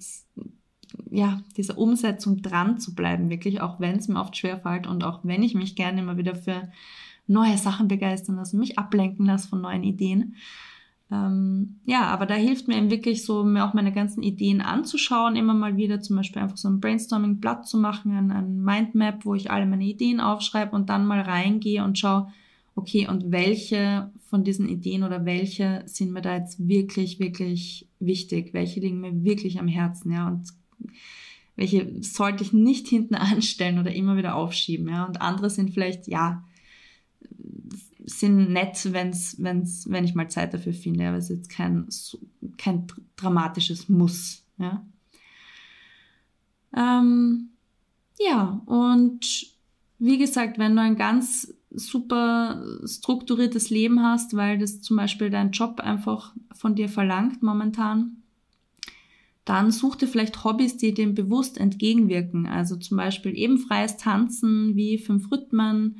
ja, 1.10 1.40
dieser 1.56 1.78
Umsetzung 1.78 2.42
dran 2.42 2.78
zu 2.78 2.94
bleiben, 2.94 3.30
wirklich, 3.30 3.60
auch 3.60 3.80
wenn 3.80 3.96
es 3.96 4.08
mir 4.08 4.20
oft 4.20 4.36
schwerfällt 4.36 4.86
und 4.86 5.04
auch 5.04 5.20
wenn 5.22 5.42
ich 5.42 5.54
mich 5.54 5.74
gerne 5.76 6.00
immer 6.00 6.16
wieder 6.16 6.34
für 6.34 6.70
neue 7.26 7.56
Sachen 7.56 7.88
begeistern 7.88 8.36
lasse, 8.36 8.56
mich 8.56 8.78
ablenken 8.78 9.26
lasse 9.26 9.48
von 9.48 9.60
neuen 9.60 9.82
Ideen. 9.82 10.36
Ähm, 11.10 11.80
ja, 11.84 12.02
aber 12.06 12.26
da 12.26 12.34
hilft 12.34 12.68
mir 12.68 12.76
eben 12.76 12.90
wirklich 12.90 13.24
so, 13.24 13.44
mir 13.44 13.64
auch 13.64 13.74
meine 13.74 13.92
ganzen 13.92 14.22
Ideen 14.22 14.60
anzuschauen, 14.60 15.36
immer 15.36 15.54
mal 15.54 15.76
wieder 15.76 16.00
zum 16.00 16.16
Beispiel 16.16 16.42
einfach 16.42 16.56
so 16.56 16.68
ein 16.68 16.80
Brainstorming-Blatt 16.80 17.66
zu 17.66 17.78
machen, 17.78 18.12
ein, 18.12 18.30
ein 18.30 18.62
Mindmap, 18.62 19.24
wo 19.24 19.34
ich 19.34 19.50
alle 19.50 19.66
meine 19.66 19.84
Ideen 19.84 20.20
aufschreibe 20.20 20.74
und 20.74 20.88
dann 20.90 21.06
mal 21.06 21.20
reingehe 21.20 21.84
und 21.84 21.98
schaue, 21.98 22.28
okay, 22.74 23.08
und 23.08 23.30
welche 23.30 24.10
von 24.28 24.44
diesen 24.44 24.68
Ideen 24.68 25.04
oder 25.04 25.24
welche 25.24 25.82
sind 25.86 26.12
mir 26.12 26.22
da 26.22 26.36
jetzt 26.36 26.66
wirklich, 26.68 27.20
wirklich 27.20 27.88
wichtig? 28.00 28.52
Welche 28.52 28.80
liegen 28.80 29.00
mir 29.00 29.24
wirklich 29.24 29.58
am 29.58 29.68
Herzen, 29.68 30.12
ja? 30.12 30.26
Und 30.28 30.48
welche 31.56 32.02
sollte 32.02 32.42
ich 32.42 32.52
nicht 32.52 32.88
hinten 32.88 33.14
anstellen 33.14 33.78
oder 33.78 33.94
immer 33.94 34.16
wieder 34.16 34.34
aufschieben, 34.34 34.88
ja? 34.88 35.04
Und 35.04 35.20
andere 35.20 35.50
sind 35.50 35.70
vielleicht, 35.70 36.08
ja, 36.08 36.44
sind 38.06 38.52
nett, 38.52 38.92
wenn's, 38.92 39.36
wenn's, 39.38 39.88
wenn 39.88 40.04
ich 40.04 40.14
mal 40.14 40.28
Zeit 40.28 40.52
dafür 40.52 40.74
finde, 40.74 41.08
aber 41.08 41.16
es 41.16 41.30
ist 41.30 41.36
jetzt 41.36 41.50
kein, 41.50 41.86
kein 42.58 42.86
dramatisches 43.16 43.88
Muss, 43.88 44.44
ja? 44.58 44.84
Ähm, 46.76 47.50
ja, 48.18 48.60
und 48.66 49.54
wie 50.00 50.18
gesagt, 50.18 50.58
wenn 50.58 50.74
du 50.74 50.82
ein 50.82 50.96
ganz 50.96 51.53
super 51.74 52.64
strukturiertes 52.86 53.70
Leben 53.70 54.02
hast, 54.02 54.36
weil 54.36 54.58
das 54.58 54.80
zum 54.80 54.96
Beispiel 54.96 55.30
dein 55.30 55.50
Job 55.50 55.80
einfach 55.80 56.34
von 56.54 56.74
dir 56.74 56.88
verlangt 56.88 57.42
momentan, 57.42 58.22
dann 59.44 59.70
such 59.70 59.96
dir 59.96 60.08
vielleicht 60.08 60.44
Hobbys, 60.44 60.76
die 60.76 60.94
dem 60.94 61.14
bewusst 61.14 61.58
entgegenwirken. 61.58 62.46
Also 62.46 62.76
zum 62.76 62.96
Beispiel 62.96 63.36
eben 63.36 63.58
freies 63.58 63.96
Tanzen 63.96 64.74
wie 64.74 64.98
fünf 64.98 65.30
Rhythmen, 65.30 65.98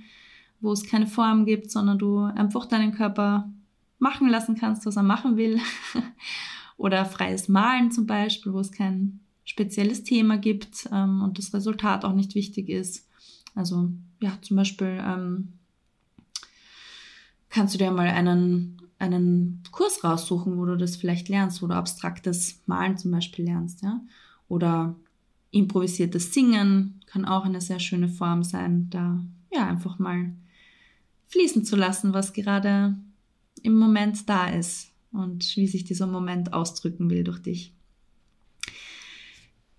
wo 0.60 0.72
es 0.72 0.86
keine 0.86 1.06
Form 1.06 1.44
gibt, 1.44 1.70
sondern 1.70 1.98
du 1.98 2.20
einfach 2.20 2.66
deinen 2.66 2.92
Körper 2.92 3.52
machen 3.98 4.28
lassen 4.28 4.56
kannst, 4.56 4.86
was 4.86 4.96
er 4.96 5.02
machen 5.02 5.36
will. 5.36 5.60
Oder 6.76 7.04
freies 7.04 7.48
Malen 7.48 7.90
zum 7.90 8.06
Beispiel, 8.06 8.52
wo 8.52 8.60
es 8.60 8.72
kein 8.72 9.20
spezielles 9.44 10.04
Thema 10.04 10.38
gibt 10.38 10.88
ähm, 10.90 11.22
und 11.22 11.38
das 11.38 11.52
Resultat 11.52 12.04
auch 12.04 12.14
nicht 12.14 12.34
wichtig 12.34 12.70
ist. 12.70 13.06
Also 13.54 13.90
ja, 14.20 14.36
zum 14.40 14.56
Beispiel 14.56 15.00
ähm, 15.00 15.52
kannst 17.54 17.72
du 17.72 17.78
dir 17.78 17.92
mal 17.92 18.08
einen, 18.08 18.82
einen 18.98 19.62
Kurs 19.70 20.02
raussuchen, 20.02 20.58
wo 20.58 20.64
du 20.64 20.76
das 20.76 20.96
vielleicht 20.96 21.28
lernst, 21.28 21.62
wo 21.62 21.68
du 21.68 21.74
abstraktes 21.74 22.60
Malen 22.66 22.98
zum 22.98 23.12
Beispiel 23.12 23.44
lernst, 23.44 23.82
ja. 23.82 24.00
Oder 24.48 24.96
improvisiertes 25.52 26.34
Singen 26.34 27.00
kann 27.06 27.24
auch 27.24 27.44
eine 27.44 27.60
sehr 27.60 27.78
schöne 27.78 28.08
Form 28.08 28.42
sein, 28.42 28.88
da 28.90 29.24
ja 29.52 29.68
einfach 29.68 30.00
mal 30.00 30.32
fließen 31.28 31.64
zu 31.64 31.76
lassen, 31.76 32.12
was 32.12 32.32
gerade 32.32 32.96
im 33.62 33.78
Moment 33.78 34.28
da 34.28 34.48
ist 34.48 34.90
und 35.12 35.56
wie 35.56 35.68
sich 35.68 35.84
dieser 35.84 36.08
Moment 36.08 36.52
ausdrücken 36.52 37.08
will 37.08 37.22
durch 37.22 37.38
dich. 37.40 37.72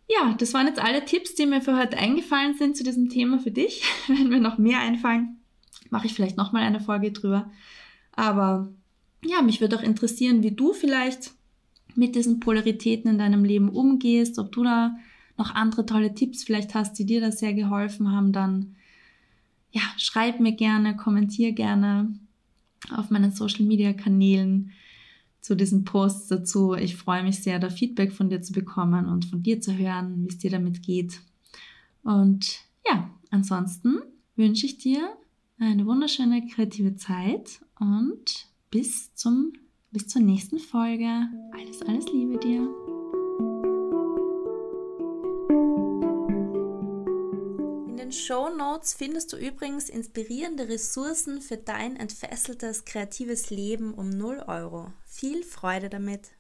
Ja, 0.08 0.34
das 0.38 0.54
waren 0.54 0.68
jetzt 0.68 0.80
alle 0.80 1.04
Tipps, 1.04 1.36
die 1.36 1.46
mir 1.46 1.62
für 1.62 1.78
heute 1.78 1.98
eingefallen 1.98 2.56
sind 2.58 2.78
zu 2.78 2.86
diesem 2.86 3.10
Thema 3.10 3.38
für 3.40 3.52
dich. 3.52 3.84
Wenn 4.08 4.30
mir 4.30 4.40
noch 4.40 4.58
mehr 4.58 4.80
einfallen, 4.80 5.40
mache 5.89 6.08
ich 6.08 6.13
vielleicht 6.13 6.38
nochmal 6.38 6.63
eine 6.63 6.80
Folge 6.80 7.12
drüber. 7.12 7.52
Aber 8.13 8.71
ja, 9.24 9.41
mich 9.41 9.62
würde 9.62 9.78
auch 9.78 9.84
interessieren, 9.84 10.43
wie 10.43 10.52
du 10.52 10.74
vielleicht 10.74 11.32
mit 11.95 12.15
diesen 12.15 12.39
Polaritäten 12.39 13.12
in 13.12 13.17
deinem 13.17 13.43
Leben 13.43 13.69
umgehst, 13.69 14.38
ob 14.39 14.52
du 14.52 14.63
da 14.63 14.95
noch 15.38 15.54
andere 15.54 15.86
tolle 15.86 16.13
Tipps 16.13 16.43
vielleicht 16.43 16.76
hast, 16.76 16.93
die 17.00 17.06
dir 17.06 17.21
da 17.21 17.32
sehr 17.32 17.54
geholfen 17.54 18.12
haben, 18.12 18.32
dann 18.32 18.76
ja, 19.71 19.82
schreib 19.98 20.39
mir 20.39 20.54
gerne, 20.54 20.95
kommentier 20.95 21.52
gerne 21.52 22.17
auf 22.91 23.10
meinen 23.10 23.32
Social 23.32 23.65
Media 23.65 23.93
Kanälen 23.93 24.71
zu 25.41 25.56
diesen 25.56 25.84
Posts 25.84 26.28
dazu. 26.30 26.76
Ich 26.76 26.95
freue 26.95 27.24
mich 27.24 27.43
sehr, 27.43 27.60
da 27.60 27.69
Feedback 27.69 28.13
von 28.13 28.30
dir 28.30 28.41
zu 28.41 28.54
bekommen 28.54 29.08
und 29.08 29.26
von 29.26 29.43
dir 29.43 29.60
zu 29.62 29.78
hören, 29.78 30.24
wie 30.24 30.30
es 30.30 30.38
dir 30.38 30.52
damit 30.52 30.82
geht. 30.82 31.19
Und 32.04 32.62
ja, 32.88 33.10
ansonsten 33.32 34.00
wünsche 34.36 34.65
ich 34.65 34.78
dir 34.78 35.10
eine 35.60 35.86
wunderschöne 35.86 36.48
kreative 36.48 36.96
Zeit 36.96 37.62
und 37.80 38.48
bis 38.72 39.13
zum 39.15 39.54
bis 39.91 40.08
zur 40.08 40.22
nächsten 40.22 40.60
Folge. 40.60 41.08
Alles, 41.54 41.82
alles 41.84 42.06
Liebe 42.12 42.38
dir. 42.38 42.62
In 47.88 47.96
den 47.96 48.12
Show 48.12 48.50
Notes 48.50 48.94
findest 48.94 49.32
du 49.32 49.38
übrigens 49.38 49.88
inspirierende 49.88 50.68
Ressourcen 50.68 51.39
für 51.39 51.56
dein 51.56 51.96
entfesseltes 51.96 52.84
kreatives 52.84 53.50
Leben 53.52 53.94
um 53.94 54.10
0 54.10 54.44
Euro. 54.48 54.91
Viel 55.06 55.44
Freude 55.44 55.89
damit! 55.89 56.35